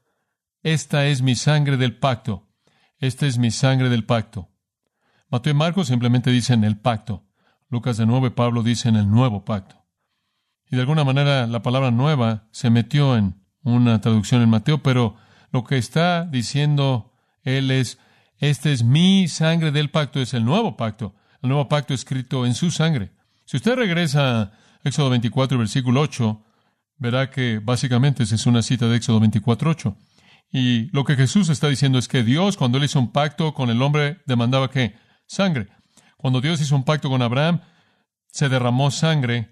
esta 0.64 1.06
es 1.06 1.22
mi 1.22 1.36
sangre 1.36 1.78
del 1.78 1.96
pacto, 1.96 2.50
esta 2.98 3.28
es 3.28 3.38
mi 3.38 3.52
sangre 3.52 3.90
del 3.90 4.06
pacto. 4.06 4.50
Mateo 5.30 5.54
y 5.54 5.56
Marcos 5.56 5.90
simplemente 5.90 6.32
dicen 6.32 6.64
el 6.64 6.80
pacto. 6.80 7.28
Lucas 7.70 7.98
de 7.98 8.08
nuevo 8.08 8.26
y 8.26 8.32
Pablo 8.32 8.64
dicen 8.64 8.96
el 8.96 9.08
nuevo 9.08 9.46
pacto. 9.46 9.86
Y 10.68 10.78
de 10.78 10.82
alguna 10.82 11.04
manera 11.04 11.46
la 11.46 11.62
palabra 11.62 11.92
nueva 11.92 12.48
se 12.50 12.72
metió 12.72 13.16
en 13.16 13.46
una 13.62 14.02
traducción 14.02 14.42
en 14.42 14.50
Mateo, 14.50 14.82
pero 14.82 15.16
lo 15.52 15.64
que 15.64 15.78
está 15.78 16.26
diciendo 16.26 17.13
él 17.44 17.72
es, 17.72 18.00
este 18.38 18.72
es 18.72 18.84
mi 18.84 19.28
sangre 19.28 19.72
del 19.72 19.90
pacto, 19.90 20.20
es 20.20 20.34
el 20.34 20.46
nuevo 20.46 20.76
pacto, 20.78 21.16
el 21.42 21.50
nuevo 21.50 21.68
pacto 21.68 21.94
escrito 21.94 22.46
en 22.46 22.56
su 22.56 22.72
sangre. 22.72 23.12
Si 23.46 23.58
usted 23.58 23.76
regresa 23.76 24.42
a 24.42 24.52
Éxodo 24.84 25.10
24, 25.10 25.58
versículo 25.58 26.02
8, 26.02 26.44
verá 26.98 27.30
que 27.30 27.60
básicamente 27.60 28.24
esa 28.24 28.36
es 28.36 28.46
una 28.46 28.62
cita 28.62 28.88
de 28.88 28.98
Éxodo 28.98 29.20
24, 29.20 29.70
8. 29.70 29.98
Y 30.52 30.90
lo 30.92 31.04
que 31.04 31.16
Jesús 31.16 31.50
está 31.50 31.68
diciendo 31.68 31.98
es 31.98 32.08
que 32.08 32.24
Dios, 32.24 32.58
cuando 32.58 32.78
él 32.78 32.84
hizo 32.84 33.00
un 33.00 33.12
pacto 33.12 33.54
con 33.54 33.70
el 33.70 33.82
hombre, 33.82 34.22
demandaba 34.26 34.70
que 34.70 34.96
sangre. 35.26 35.68
Cuando 36.18 36.42
Dios 36.42 36.62
hizo 36.62 36.76
un 36.76 36.86
pacto 36.86 37.10
con 37.10 37.22
Abraham, 37.22 37.62
se 38.28 38.50
derramó 38.50 38.92
sangre 38.92 39.50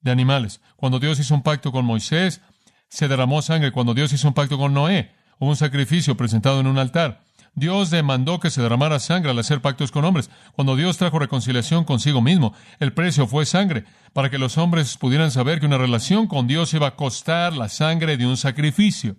de 0.00 0.10
animales. 0.10 0.60
Cuando 0.76 0.98
Dios 0.98 1.20
hizo 1.20 1.34
un 1.34 1.42
pacto 1.42 1.72
con 1.72 1.84
Moisés, 1.84 2.40
se 2.88 3.06
derramó 3.06 3.42
sangre. 3.42 3.70
Cuando 3.70 3.94
Dios 3.94 4.12
hizo 4.12 4.28
un 4.28 4.34
pacto 4.34 4.58
con 4.58 4.74
Noé, 4.74 5.12
un 5.48 5.56
sacrificio 5.56 6.16
presentado 6.16 6.60
en 6.60 6.66
un 6.66 6.78
altar. 6.78 7.22
Dios 7.54 7.90
demandó 7.90 8.38
que 8.38 8.50
se 8.50 8.62
derramara 8.62 9.00
sangre 9.00 9.30
al 9.32 9.38
hacer 9.38 9.60
pactos 9.60 9.90
con 9.90 10.04
hombres. 10.04 10.30
Cuando 10.54 10.76
Dios 10.76 10.98
trajo 10.98 11.18
reconciliación 11.18 11.84
consigo 11.84 12.22
mismo, 12.22 12.54
el 12.78 12.92
precio 12.92 13.26
fue 13.26 13.44
sangre, 13.44 13.84
para 14.12 14.30
que 14.30 14.38
los 14.38 14.56
hombres 14.56 14.96
pudieran 14.96 15.30
saber 15.30 15.58
que 15.58 15.66
una 15.66 15.78
relación 15.78 16.26
con 16.26 16.46
Dios 16.46 16.72
iba 16.74 16.86
a 16.86 16.96
costar 16.96 17.52
la 17.54 17.68
sangre 17.68 18.16
de 18.16 18.26
un 18.26 18.36
sacrificio. 18.36 19.16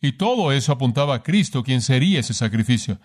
Y 0.00 0.12
todo 0.12 0.52
eso 0.52 0.72
apuntaba 0.72 1.14
a 1.14 1.22
Cristo, 1.22 1.62
quien 1.62 1.80
sería 1.80 2.20
ese 2.20 2.34
sacrificio. 2.34 2.98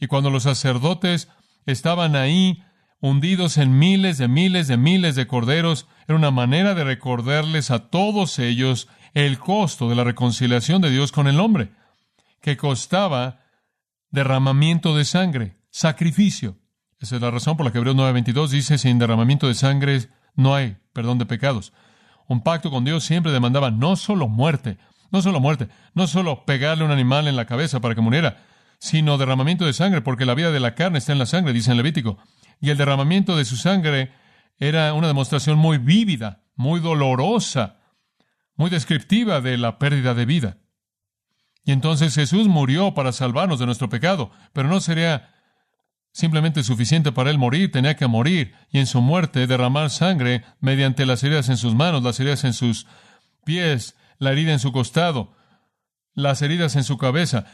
Y 0.00 0.06
cuando 0.06 0.30
los 0.30 0.44
sacerdotes 0.44 1.28
estaban 1.66 2.16
ahí, 2.16 2.62
hundidos 3.00 3.58
en 3.58 3.78
miles 3.78 4.18
de 4.18 4.28
miles 4.28 4.68
de 4.68 4.76
miles 4.76 5.16
de 5.16 5.26
corderos, 5.26 5.86
era 6.06 6.16
una 6.16 6.30
manera 6.30 6.74
de 6.74 6.84
recordarles 6.84 7.70
a 7.70 7.90
todos 7.90 8.38
ellos 8.38 8.88
el 9.14 9.38
costo 9.38 9.88
de 9.88 9.96
la 9.96 10.04
reconciliación 10.04 10.80
de 10.80 10.90
Dios 10.90 11.12
con 11.12 11.26
el 11.26 11.40
hombre, 11.40 11.72
que 12.40 12.56
costaba 12.56 13.40
derramamiento 14.10 14.96
de 14.96 15.04
sangre, 15.04 15.58
sacrificio. 15.70 16.58
Esa 17.00 17.16
es 17.16 17.22
la 17.22 17.30
razón 17.30 17.56
por 17.56 17.66
la 17.66 17.72
que 17.72 17.78
Hebreos 17.78 17.96
9:22 17.96 18.48
dice, 18.48 18.78
sin 18.78 18.98
derramamiento 18.98 19.46
de 19.48 19.54
sangre 19.54 20.08
no 20.34 20.54
hay 20.54 20.78
perdón 20.92 21.18
de 21.18 21.26
pecados. 21.26 21.72
Un 22.26 22.42
pacto 22.42 22.70
con 22.70 22.84
Dios 22.84 23.04
siempre 23.04 23.32
demandaba 23.32 23.70
no 23.70 23.96
solo 23.96 24.28
muerte, 24.28 24.78
no 25.10 25.22
solo 25.22 25.40
muerte, 25.40 25.68
no 25.94 26.06
solo 26.06 26.44
pegarle 26.44 26.84
un 26.84 26.90
animal 26.90 27.28
en 27.28 27.36
la 27.36 27.46
cabeza 27.46 27.80
para 27.80 27.94
que 27.94 28.00
muriera, 28.00 28.44
sino 28.78 29.18
derramamiento 29.18 29.64
de 29.64 29.72
sangre, 29.72 30.02
porque 30.02 30.26
la 30.26 30.34
vida 30.34 30.50
de 30.50 30.60
la 30.60 30.74
carne 30.74 30.98
está 30.98 31.12
en 31.12 31.18
la 31.18 31.26
sangre, 31.26 31.52
dice 31.52 31.70
en 31.70 31.76
Levítico. 31.76 32.18
Y 32.60 32.70
el 32.70 32.76
derramamiento 32.76 33.36
de 33.36 33.44
su 33.44 33.56
sangre 33.56 34.12
era 34.58 34.92
una 34.94 35.06
demostración 35.06 35.58
muy 35.58 35.78
vívida, 35.78 36.42
muy 36.54 36.80
dolorosa, 36.80 37.76
muy 38.56 38.70
descriptiva 38.70 39.40
de 39.40 39.56
la 39.56 39.78
pérdida 39.78 40.14
de 40.14 40.26
vida. 40.26 40.56
Y 41.68 41.72
entonces 41.72 42.14
Jesús 42.14 42.48
murió 42.48 42.94
para 42.94 43.12
salvarnos 43.12 43.58
de 43.58 43.66
nuestro 43.66 43.90
pecado, 43.90 44.30
pero 44.54 44.70
no 44.70 44.80
sería 44.80 45.34
simplemente 46.12 46.62
suficiente 46.62 47.12
para 47.12 47.28
él 47.28 47.36
morir, 47.36 47.70
tenía 47.70 47.94
que 47.94 48.06
morir 48.06 48.54
y 48.72 48.78
en 48.78 48.86
su 48.86 49.02
muerte 49.02 49.46
derramar 49.46 49.90
sangre 49.90 50.44
mediante 50.60 51.04
las 51.04 51.22
heridas 51.22 51.50
en 51.50 51.58
sus 51.58 51.74
manos, 51.74 52.02
las 52.02 52.18
heridas 52.20 52.44
en 52.44 52.54
sus 52.54 52.86
pies, 53.44 53.96
la 54.16 54.32
herida 54.32 54.52
en 54.52 54.60
su 54.60 54.72
costado, 54.72 55.34
las 56.14 56.40
heridas 56.40 56.74
en 56.74 56.84
su 56.84 56.96
cabeza, 56.96 57.44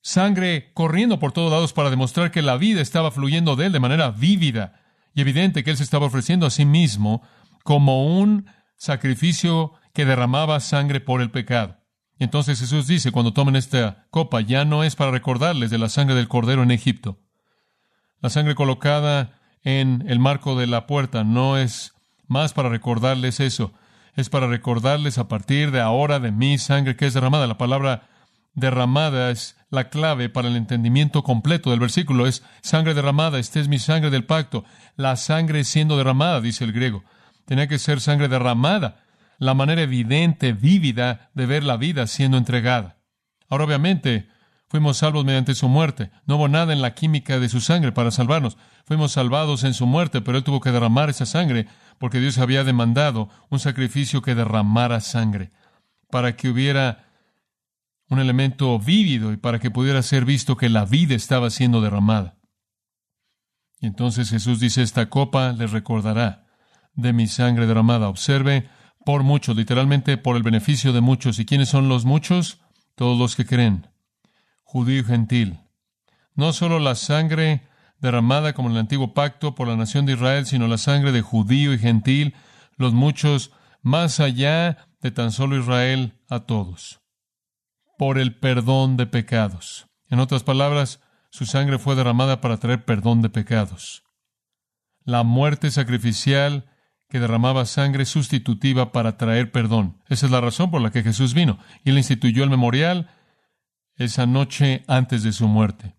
sangre 0.00 0.72
corriendo 0.72 1.18
por 1.18 1.32
todos 1.32 1.52
lados 1.52 1.74
para 1.74 1.90
demostrar 1.90 2.30
que 2.30 2.40
la 2.40 2.56
vida 2.56 2.80
estaba 2.80 3.10
fluyendo 3.10 3.56
de 3.56 3.66
él 3.66 3.72
de 3.72 3.80
manera 3.80 4.10
vívida 4.10 4.80
y 5.12 5.20
evidente 5.20 5.64
que 5.64 5.72
él 5.72 5.76
se 5.76 5.84
estaba 5.84 6.06
ofreciendo 6.06 6.46
a 6.46 6.50
sí 6.50 6.64
mismo 6.64 7.20
como 7.62 8.06
un 8.06 8.46
sacrificio 8.78 9.74
que 9.92 10.06
derramaba 10.06 10.60
sangre 10.60 11.00
por 11.00 11.20
el 11.20 11.30
pecado. 11.30 11.77
Y 12.18 12.24
entonces 12.24 12.58
Jesús 12.58 12.86
dice, 12.86 13.12
cuando 13.12 13.32
tomen 13.32 13.54
esta 13.54 14.06
copa, 14.10 14.40
ya 14.40 14.64
no 14.64 14.82
es 14.82 14.96
para 14.96 15.12
recordarles 15.12 15.70
de 15.70 15.78
la 15.78 15.88
sangre 15.88 16.16
del 16.16 16.28
cordero 16.28 16.62
en 16.62 16.72
Egipto. 16.72 17.18
La 18.20 18.30
sangre 18.30 18.56
colocada 18.56 19.38
en 19.62 20.04
el 20.08 20.18
marco 20.18 20.58
de 20.58 20.66
la 20.66 20.86
puerta 20.86 21.22
no 21.22 21.56
es 21.56 21.94
más 22.26 22.52
para 22.52 22.68
recordarles 22.68 23.38
eso, 23.38 23.72
es 24.16 24.28
para 24.28 24.48
recordarles 24.48 25.18
a 25.18 25.28
partir 25.28 25.70
de 25.70 25.80
ahora 25.80 26.18
de 26.18 26.32
mi 26.32 26.58
sangre 26.58 26.96
que 26.96 27.06
es 27.06 27.14
derramada. 27.14 27.46
La 27.46 27.58
palabra 27.58 28.08
derramada 28.54 29.30
es 29.30 29.56
la 29.70 29.88
clave 29.88 30.28
para 30.28 30.48
el 30.48 30.56
entendimiento 30.56 31.22
completo 31.22 31.70
del 31.70 31.78
versículo. 31.78 32.26
Es 32.26 32.42
sangre 32.60 32.94
derramada, 32.94 33.38
esta 33.38 33.60
es 33.60 33.68
mi 33.68 33.78
sangre 33.78 34.10
del 34.10 34.24
pacto. 34.24 34.64
La 34.96 35.14
sangre 35.14 35.62
siendo 35.62 35.96
derramada, 35.96 36.40
dice 36.40 36.64
el 36.64 36.72
griego. 36.72 37.04
Tenía 37.44 37.68
que 37.68 37.78
ser 37.78 38.00
sangre 38.00 38.26
derramada 38.26 39.04
la 39.38 39.54
manera 39.54 39.82
evidente, 39.82 40.52
vívida 40.52 41.30
de 41.34 41.46
ver 41.46 41.64
la 41.64 41.76
vida 41.76 42.06
siendo 42.06 42.36
entregada. 42.36 42.98
Ahora, 43.48 43.64
obviamente, 43.64 44.28
fuimos 44.68 44.98
salvos 44.98 45.24
mediante 45.24 45.54
su 45.54 45.68
muerte. 45.68 46.10
No 46.26 46.36
hubo 46.36 46.48
nada 46.48 46.72
en 46.72 46.82
la 46.82 46.94
química 46.94 47.38
de 47.38 47.48
su 47.48 47.60
sangre 47.60 47.92
para 47.92 48.10
salvarnos. 48.10 48.58
Fuimos 48.84 49.12
salvados 49.12 49.64
en 49.64 49.74
su 49.74 49.86
muerte, 49.86 50.20
pero 50.20 50.38
él 50.38 50.44
tuvo 50.44 50.60
que 50.60 50.72
derramar 50.72 51.08
esa 51.08 51.24
sangre 51.24 51.66
porque 51.98 52.20
Dios 52.20 52.38
había 52.38 52.64
demandado 52.64 53.28
un 53.48 53.58
sacrificio 53.58 54.22
que 54.22 54.34
derramara 54.34 55.00
sangre 55.00 55.52
para 56.10 56.36
que 56.36 56.48
hubiera 56.48 57.04
un 58.08 58.18
elemento 58.18 58.78
vívido 58.78 59.32
y 59.32 59.36
para 59.36 59.58
que 59.58 59.70
pudiera 59.70 60.02
ser 60.02 60.24
visto 60.24 60.56
que 60.56 60.68
la 60.68 60.84
vida 60.84 61.14
estaba 61.14 61.50
siendo 61.50 61.80
derramada. 61.80 62.38
Y 63.80 63.86
entonces 63.86 64.30
Jesús 64.30 64.58
dice, 64.58 64.82
esta 64.82 65.08
copa 65.08 65.52
les 65.52 65.70
recordará 65.70 66.46
de 66.94 67.12
mi 67.12 67.26
sangre 67.26 67.66
derramada. 67.66 68.08
Observe 68.08 68.68
por 69.08 69.22
muchos, 69.22 69.56
literalmente 69.56 70.18
por 70.18 70.36
el 70.36 70.42
beneficio 70.42 70.92
de 70.92 71.00
muchos. 71.00 71.38
¿Y 71.38 71.46
quiénes 71.46 71.70
son 71.70 71.88
los 71.88 72.04
muchos? 72.04 72.60
Todos 72.94 73.18
los 73.18 73.36
que 73.36 73.46
creen, 73.46 73.86
judío 74.64 75.00
y 75.00 75.04
gentil. 75.04 75.60
No 76.34 76.52
solo 76.52 76.78
la 76.78 76.94
sangre 76.94 77.66
derramada 78.00 78.52
como 78.52 78.68
en 78.68 78.74
el 78.74 78.80
antiguo 78.80 79.14
pacto 79.14 79.54
por 79.54 79.66
la 79.66 79.76
nación 79.76 80.04
de 80.04 80.12
Israel, 80.12 80.44
sino 80.44 80.68
la 80.68 80.76
sangre 80.76 81.10
de 81.10 81.22
judío 81.22 81.72
y 81.72 81.78
gentil, 81.78 82.34
los 82.76 82.92
muchos, 82.92 83.50
más 83.80 84.20
allá 84.20 84.86
de 85.00 85.10
tan 85.10 85.32
solo 85.32 85.58
Israel, 85.58 86.20
a 86.28 86.40
todos, 86.40 87.00
por 87.96 88.18
el 88.18 88.36
perdón 88.36 88.98
de 88.98 89.06
pecados. 89.06 89.86
En 90.10 90.20
otras 90.20 90.42
palabras, 90.42 91.00
su 91.30 91.46
sangre 91.46 91.78
fue 91.78 91.94
derramada 91.94 92.42
para 92.42 92.58
traer 92.58 92.84
perdón 92.84 93.22
de 93.22 93.30
pecados. 93.30 94.02
La 95.02 95.22
muerte 95.22 95.70
sacrificial 95.70 96.66
que 97.08 97.20
derramaba 97.20 97.64
sangre 97.64 98.04
sustitutiva 98.04 98.92
para 98.92 99.16
traer 99.16 99.50
perdón. 99.50 100.02
Esa 100.08 100.26
es 100.26 100.32
la 100.32 100.40
razón 100.40 100.70
por 100.70 100.82
la 100.82 100.90
que 100.90 101.02
Jesús 101.02 101.34
vino. 101.34 101.58
Y 101.84 101.90
él 101.90 101.98
instituyó 101.98 102.44
el 102.44 102.50
memorial 102.50 103.10
esa 103.96 104.26
noche 104.26 104.84
antes 104.86 105.22
de 105.22 105.32
su 105.32 105.48
muerte. 105.48 105.96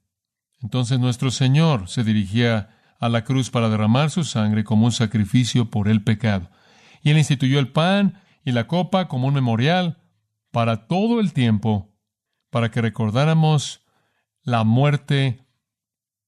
Entonces 0.61 0.99
nuestro 0.99 1.31
Señor 1.31 1.89
se 1.89 2.03
dirigía 2.03 2.75
a 2.99 3.09
la 3.09 3.23
cruz 3.23 3.49
para 3.49 3.69
derramar 3.69 4.11
su 4.11 4.23
sangre 4.23 4.63
como 4.63 4.85
un 4.85 4.91
sacrificio 4.91 5.69
por 5.69 5.87
el 5.87 6.03
pecado. 6.03 6.49
Y 7.01 7.09
él 7.11 7.17
instituyó 7.17 7.59
el 7.59 7.71
pan 7.71 8.21
y 8.43 8.51
la 8.51 8.67
copa 8.67 9.07
como 9.07 9.27
un 9.27 9.33
memorial 9.33 9.97
para 10.51 10.87
todo 10.87 11.19
el 11.19 11.33
tiempo, 11.33 11.95
para 12.49 12.71
que 12.71 12.81
recordáramos 12.81 13.85
la 14.43 14.63
muerte 14.63 15.45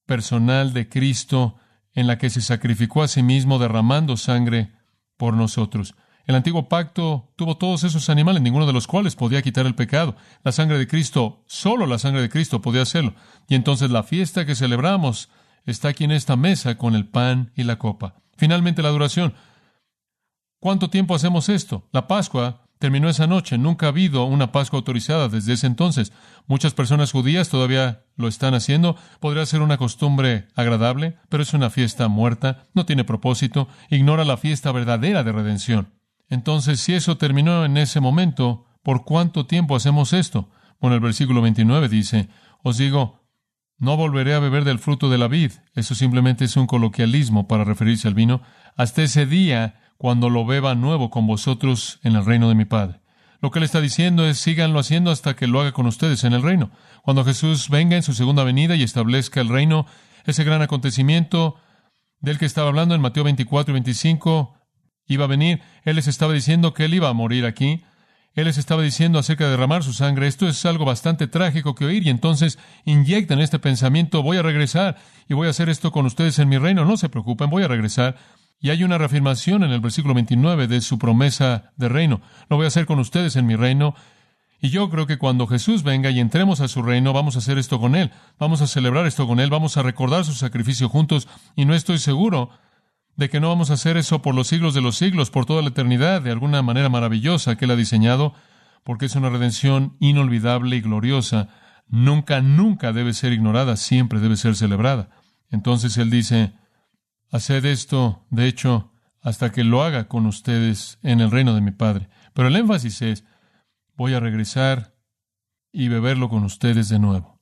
personal 0.06 0.72
de 0.72 0.88
Cristo 0.88 1.56
en 1.94 2.06
la 2.06 2.18
que 2.18 2.30
se 2.30 2.40
sacrificó 2.40 3.02
a 3.02 3.08
sí 3.08 3.22
mismo 3.22 3.58
derramando 3.58 4.16
sangre 4.16 4.72
por 5.16 5.34
nosotros. 5.34 5.94
El 6.26 6.36
antiguo 6.36 6.68
pacto 6.68 7.32
tuvo 7.36 7.56
todos 7.56 7.84
esos 7.84 8.08
animales, 8.08 8.42
ninguno 8.42 8.66
de 8.66 8.72
los 8.72 8.86
cuales 8.86 9.16
podía 9.16 9.42
quitar 9.42 9.66
el 9.66 9.74
pecado. 9.74 10.16
La 10.44 10.52
sangre 10.52 10.78
de 10.78 10.86
Cristo, 10.86 11.42
solo 11.46 11.86
la 11.86 11.98
sangre 11.98 12.22
de 12.22 12.28
Cristo 12.28 12.62
podía 12.62 12.82
hacerlo. 12.82 13.14
Y 13.48 13.56
entonces 13.56 13.90
la 13.90 14.04
fiesta 14.04 14.46
que 14.46 14.54
celebramos 14.54 15.30
está 15.66 15.88
aquí 15.88 16.04
en 16.04 16.12
esta 16.12 16.36
mesa 16.36 16.78
con 16.78 16.94
el 16.94 17.08
pan 17.08 17.52
y 17.56 17.64
la 17.64 17.78
copa. 17.78 18.22
Finalmente 18.36 18.82
la 18.82 18.90
duración. 18.90 19.34
¿Cuánto 20.60 20.90
tiempo 20.90 21.14
hacemos 21.14 21.48
esto? 21.48 21.88
La 21.92 22.06
Pascua 22.06 22.61
terminó 22.82 23.08
esa 23.08 23.28
noche. 23.28 23.58
Nunca 23.58 23.86
ha 23.86 23.90
habido 23.90 24.24
una 24.24 24.50
Pascua 24.50 24.78
autorizada 24.78 25.28
desde 25.28 25.52
ese 25.52 25.68
entonces. 25.68 26.12
Muchas 26.48 26.74
personas 26.74 27.12
judías 27.12 27.48
todavía 27.48 28.06
lo 28.16 28.26
están 28.26 28.54
haciendo. 28.54 28.96
Podría 29.20 29.46
ser 29.46 29.62
una 29.62 29.76
costumbre 29.76 30.48
agradable, 30.56 31.16
pero 31.28 31.44
es 31.44 31.54
una 31.54 31.70
fiesta 31.70 32.08
muerta, 32.08 32.64
no 32.74 32.84
tiene 32.84 33.04
propósito, 33.04 33.68
ignora 33.88 34.24
la 34.24 34.36
fiesta 34.36 34.72
verdadera 34.72 35.22
de 35.22 35.30
redención. 35.30 35.92
Entonces, 36.28 36.80
si 36.80 36.94
eso 36.94 37.16
terminó 37.18 37.64
en 37.64 37.76
ese 37.76 38.00
momento, 38.00 38.66
¿por 38.82 39.04
cuánto 39.04 39.46
tiempo 39.46 39.76
hacemos 39.76 40.12
esto? 40.12 40.50
Bueno, 40.80 40.96
el 40.96 41.02
versículo 41.02 41.40
29 41.40 41.88
dice, 41.88 42.30
os 42.64 42.78
digo, 42.78 43.20
no 43.78 43.96
volveré 43.96 44.34
a 44.34 44.40
beber 44.40 44.64
del 44.64 44.80
fruto 44.80 45.08
de 45.08 45.18
la 45.18 45.28
vid. 45.28 45.52
Eso 45.76 45.94
simplemente 45.94 46.46
es 46.46 46.56
un 46.56 46.66
coloquialismo 46.66 47.46
para 47.46 47.62
referirse 47.62 48.08
al 48.08 48.14
vino. 48.14 48.42
Hasta 48.76 49.04
ese 49.04 49.24
día 49.24 49.91
cuando 50.02 50.30
lo 50.30 50.44
beba 50.44 50.74
nuevo 50.74 51.10
con 51.10 51.28
vosotros 51.28 52.00
en 52.02 52.16
el 52.16 52.24
reino 52.24 52.48
de 52.48 52.56
mi 52.56 52.64
Padre. 52.64 52.98
Lo 53.40 53.52
que 53.52 53.60
él 53.60 53.64
está 53.64 53.80
diciendo 53.80 54.26
es 54.26 54.36
síganlo 54.36 54.80
haciendo 54.80 55.12
hasta 55.12 55.36
que 55.36 55.46
lo 55.46 55.60
haga 55.60 55.70
con 55.70 55.86
ustedes 55.86 56.24
en 56.24 56.32
el 56.32 56.42
reino. 56.42 56.72
Cuando 57.04 57.24
Jesús 57.24 57.68
venga 57.68 57.94
en 57.94 58.02
su 58.02 58.12
segunda 58.12 58.42
venida 58.42 58.74
y 58.74 58.82
establezca 58.82 59.40
el 59.40 59.48
reino, 59.48 59.86
ese 60.24 60.42
gran 60.42 60.60
acontecimiento 60.60 61.54
del 62.18 62.40
que 62.40 62.46
estaba 62.46 62.66
hablando 62.66 62.96
en 62.96 63.00
Mateo 63.00 63.22
24 63.22 63.70
y 63.70 63.74
25 63.74 64.56
iba 65.06 65.24
a 65.26 65.28
venir. 65.28 65.62
Él 65.84 65.94
les 65.94 66.08
estaba 66.08 66.32
diciendo 66.32 66.74
que 66.74 66.86
él 66.86 66.94
iba 66.94 67.08
a 67.08 67.12
morir 67.12 67.46
aquí. 67.46 67.84
Él 68.34 68.46
les 68.46 68.58
estaba 68.58 68.82
diciendo 68.82 69.20
acerca 69.20 69.44
de 69.44 69.52
derramar 69.52 69.84
su 69.84 69.92
sangre. 69.92 70.26
Esto 70.26 70.48
es 70.48 70.66
algo 70.66 70.84
bastante 70.84 71.28
trágico 71.28 71.76
que 71.76 71.84
oír 71.84 72.04
y 72.04 72.10
entonces 72.10 72.58
inyectan 72.84 73.38
este 73.38 73.60
pensamiento. 73.60 74.24
Voy 74.24 74.38
a 74.38 74.42
regresar 74.42 74.96
y 75.28 75.34
voy 75.34 75.46
a 75.46 75.50
hacer 75.50 75.68
esto 75.68 75.92
con 75.92 76.06
ustedes 76.06 76.40
en 76.40 76.48
mi 76.48 76.58
reino. 76.58 76.84
No 76.84 76.96
se 76.96 77.08
preocupen, 77.08 77.50
voy 77.50 77.62
a 77.62 77.68
regresar. 77.68 78.16
Y 78.62 78.70
hay 78.70 78.84
una 78.84 78.96
reafirmación 78.96 79.64
en 79.64 79.72
el 79.72 79.80
versículo 79.80 80.14
29 80.14 80.68
de 80.68 80.80
su 80.80 80.98
promesa 80.98 81.72
de 81.76 81.88
reino. 81.88 82.22
Lo 82.48 82.56
voy 82.56 82.64
a 82.64 82.68
hacer 82.68 82.86
con 82.86 83.00
ustedes 83.00 83.34
en 83.34 83.44
mi 83.44 83.56
reino. 83.56 83.94
Y 84.60 84.70
yo 84.70 84.88
creo 84.88 85.08
que 85.08 85.18
cuando 85.18 85.48
Jesús 85.48 85.82
venga 85.82 86.10
y 86.10 86.20
entremos 86.20 86.60
a 86.60 86.68
su 86.68 86.80
reino, 86.80 87.12
vamos 87.12 87.34
a 87.34 87.40
hacer 87.40 87.58
esto 87.58 87.80
con 87.80 87.96
Él. 87.96 88.12
Vamos 88.38 88.62
a 88.62 88.68
celebrar 88.68 89.04
esto 89.06 89.26
con 89.26 89.40
Él. 89.40 89.50
Vamos 89.50 89.76
a 89.76 89.82
recordar 89.82 90.24
su 90.24 90.32
sacrificio 90.32 90.88
juntos. 90.88 91.26
Y 91.56 91.64
no 91.64 91.74
estoy 91.74 91.98
seguro 91.98 92.50
de 93.16 93.28
que 93.28 93.40
no 93.40 93.48
vamos 93.48 93.70
a 93.70 93.74
hacer 93.74 93.96
eso 93.96 94.22
por 94.22 94.34
los 94.34 94.46
siglos 94.46 94.74
de 94.74 94.80
los 94.80 94.96
siglos, 94.96 95.30
por 95.30 95.44
toda 95.44 95.60
la 95.60 95.68
eternidad, 95.68 96.22
de 96.22 96.30
alguna 96.30 96.62
manera 96.62 96.88
maravillosa 96.88 97.56
que 97.56 97.64
Él 97.64 97.72
ha 97.72 97.76
diseñado, 97.76 98.32
porque 98.84 99.06
es 99.06 99.16
una 99.16 99.28
redención 99.28 99.96
inolvidable 99.98 100.76
y 100.76 100.80
gloriosa, 100.80 101.48
nunca, 101.88 102.40
nunca 102.40 102.92
debe 102.92 103.12
ser 103.12 103.32
ignorada, 103.32 103.76
siempre 103.76 104.20
debe 104.20 104.36
ser 104.36 104.54
celebrada. 104.54 105.10
Entonces 105.50 105.96
él 105.98 106.10
dice, 106.10 106.54
haced 107.32 107.64
esto, 107.64 108.24
de 108.30 108.46
hecho, 108.46 108.92
hasta 109.22 109.50
que 109.50 109.64
lo 109.64 109.82
haga 109.82 110.06
con 110.06 110.26
ustedes 110.26 110.98
en 111.02 111.20
el 111.20 111.30
reino 111.30 111.54
de 111.54 111.62
mi 111.62 111.70
Padre. 111.70 112.08
Pero 112.34 112.48
el 112.48 112.56
énfasis 112.56 113.02
es, 113.02 113.24
voy 113.96 114.14
a 114.14 114.20
regresar 114.20 114.94
y 115.72 115.88
beberlo 115.88 116.28
con 116.28 116.44
ustedes 116.44 116.88
de 116.90 116.98
nuevo. 116.98 117.40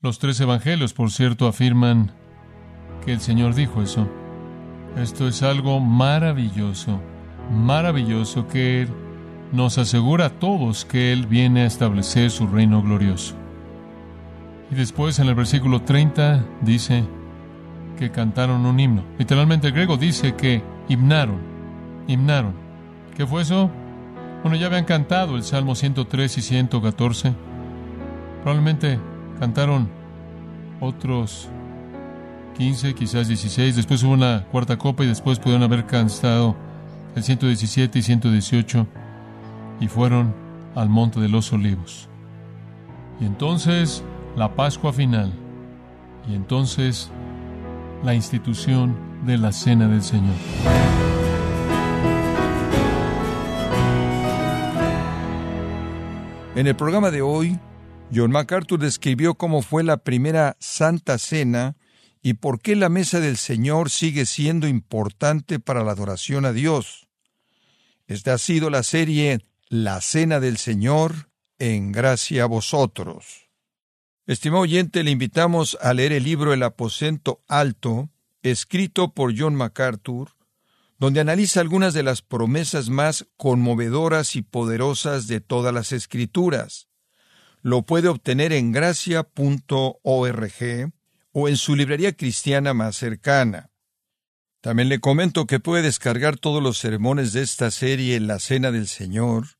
Los 0.00 0.18
tres 0.18 0.40
evangelios, 0.40 0.94
por 0.94 1.10
cierto, 1.10 1.46
afirman 1.46 2.12
que 3.04 3.12
el 3.12 3.20
Señor 3.20 3.54
dijo 3.54 3.82
eso. 3.82 4.08
Esto 4.96 5.26
es 5.26 5.42
algo 5.42 5.80
maravilloso, 5.80 7.02
maravilloso 7.50 8.46
que 8.46 8.82
Él 8.82 8.88
nos 9.52 9.78
asegura 9.78 10.26
a 10.26 10.38
todos 10.38 10.84
que 10.84 11.12
Él 11.12 11.26
viene 11.26 11.62
a 11.62 11.66
establecer 11.66 12.30
su 12.30 12.46
reino 12.46 12.82
glorioso. 12.82 13.34
Y 14.70 14.76
después 14.76 15.18
en 15.18 15.28
el 15.28 15.34
versículo 15.34 15.82
30 15.82 16.44
dice 16.62 17.04
que 18.00 18.10
cantaron 18.10 18.64
un 18.64 18.80
himno. 18.80 19.04
Literalmente 19.18 19.66
el 19.66 19.74
griego 19.74 19.98
dice 19.98 20.34
que 20.34 20.62
himnaron, 20.88 21.38
himnaron. 22.08 22.54
¿Qué 23.14 23.26
fue 23.26 23.42
eso? 23.42 23.70
Bueno, 24.42 24.56
ya 24.56 24.68
habían 24.68 24.86
cantado 24.86 25.36
el 25.36 25.42
Salmo 25.42 25.74
103 25.74 26.38
y 26.38 26.40
114. 26.40 27.34
Probablemente 28.42 28.98
cantaron 29.38 29.90
otros 30.80 31.50
15, 32.56 32.94
quizás 32.94 33.28
16. 33.28 33.76
Después 33.76 34.02
hubo 34.02 34.12
una 34.12 34.46
cuarta 34.50 34.78
copa 34.78 35.04
y 35.04 35.06
después 35.06 35.38
pudieron 35.38 35.62
haber 35.62 35.84
cantado 35.84 36.56
el 37.14 37.22
117 37.22 37.98
y 37.98 38.02
118 38.02 38.86
y 39.78 39.88
fueron 39.88 40.34
al 40.74 40.88
monte 40.88 41.20
de 41.20 41.28
los 41.28 41.52
olivos. 41.52 42.08
Y 43.20 43.26
entonces 43.26 44.02
la 44.38 44.54
Pascua 44.54 44.94
final 44.94 45.30
y 46.26 46.34
entonces 46.34 47.10
la 48.02 48.14
institución 48.14 49.26
de 49.26 49.36
la 49.36 49.52
Cena 49.52 49.86
del 49.88 50.02
Señor. 50.02 50.34
En 56.56 56.66
el 56.66 56.76
programa 56.76 57.10
de 57.10 57.22
hoy, 57.22 57.58
John 58.14 58.32
MacArthur 58.32 58.78
describió 58.78 59.34
cómo 59.34 59.62
fue 59.62 59.84
la 59.84 59.98
primera 59.98 60.56
Santa 60.58 61.18
Cena 61.18 61.76
y 62.22 62.34
por 62.34 62.60
qué 62.60 62.74
la 62.74 62.88
mesa 62.88 63.20
del 63.20 63.36
Señor 63.36 63.90
sigue 63.90 64.26
siendo 64.26 64.66
importante 64.66 65.60
para 65.60 65.84
la 65.84 65.92
adoración 65.92 66.44
a 66.44 66.52
Dios. 66.52 67.08
Esta 68.06 68.34
ha 68.34 68.38
sido 68.38 68.70
la 68.70 68.82
serie 68.82 69.46
La 69.68 70.00
Cena 70.00 70.40
del 70.40 70.56
Señor 70.56 71.30
en 71.58 71.92
gracia 71.92 72.44
a 72.44 72.46
vosotros. 72.46 73.49
Estimado 74.30 74.62
oyente, 74.62 75.02
le 75.02 75.10
invitamos 75.10 75.76
a 75.82 75.92
leer 75.92 76.12
el 76.12 76.22
libro 76.22 76.52
El 76.52 76.62
aposento 76.62 77.42
alto, 77.48 78.10
escrito 78.44 79.12
por 79.12 79.36
John 79.36 79.56
MacArthur, 79.56 80.36
donde 81.00 81.18
analiza 81.18 81.60
algunas 81.60 81.94
de 81.94 82.04
las 82.04 82.22
promesas 82.22 82.90
más 82.90 83.26
conmovedoras 83.36 84.36
y 84.36 84.42
poderosas 84.42 85.26
de 85.26 85.40
todas 85.40 85.74
las 85.74 85.90
escrituras. 85.90 86.86
Lo 87.60 87.82
puede 87.82 88.06
obtener 88.06 88.52
en 88.52 88.70
gracia.org 88.70 89.32
o 91.32 91.48
en 91.48 91.56
su 91.56 91.74
librería 91.74 92.12
cristiana 92.12 92.72
más 92.72 92.94
cercana. 92.94 93.72
También 94.60 94.88
le 94.88 95.00
comento 95.00 95.48
que 95.48 95.58
puede 95.58 95.82
descargar 95.82 96.36
todos 96.36 96.62
los 96.62 96.78
sermones 96.78 97.32
de 97.32 97.42
esta 97.42 97.72
serie 97.72 98.14
en 98.14 98.28
la 98.28 98.38
Cena 98.38 98.70
del 98.70 98.86
Señor, 98.86 99.59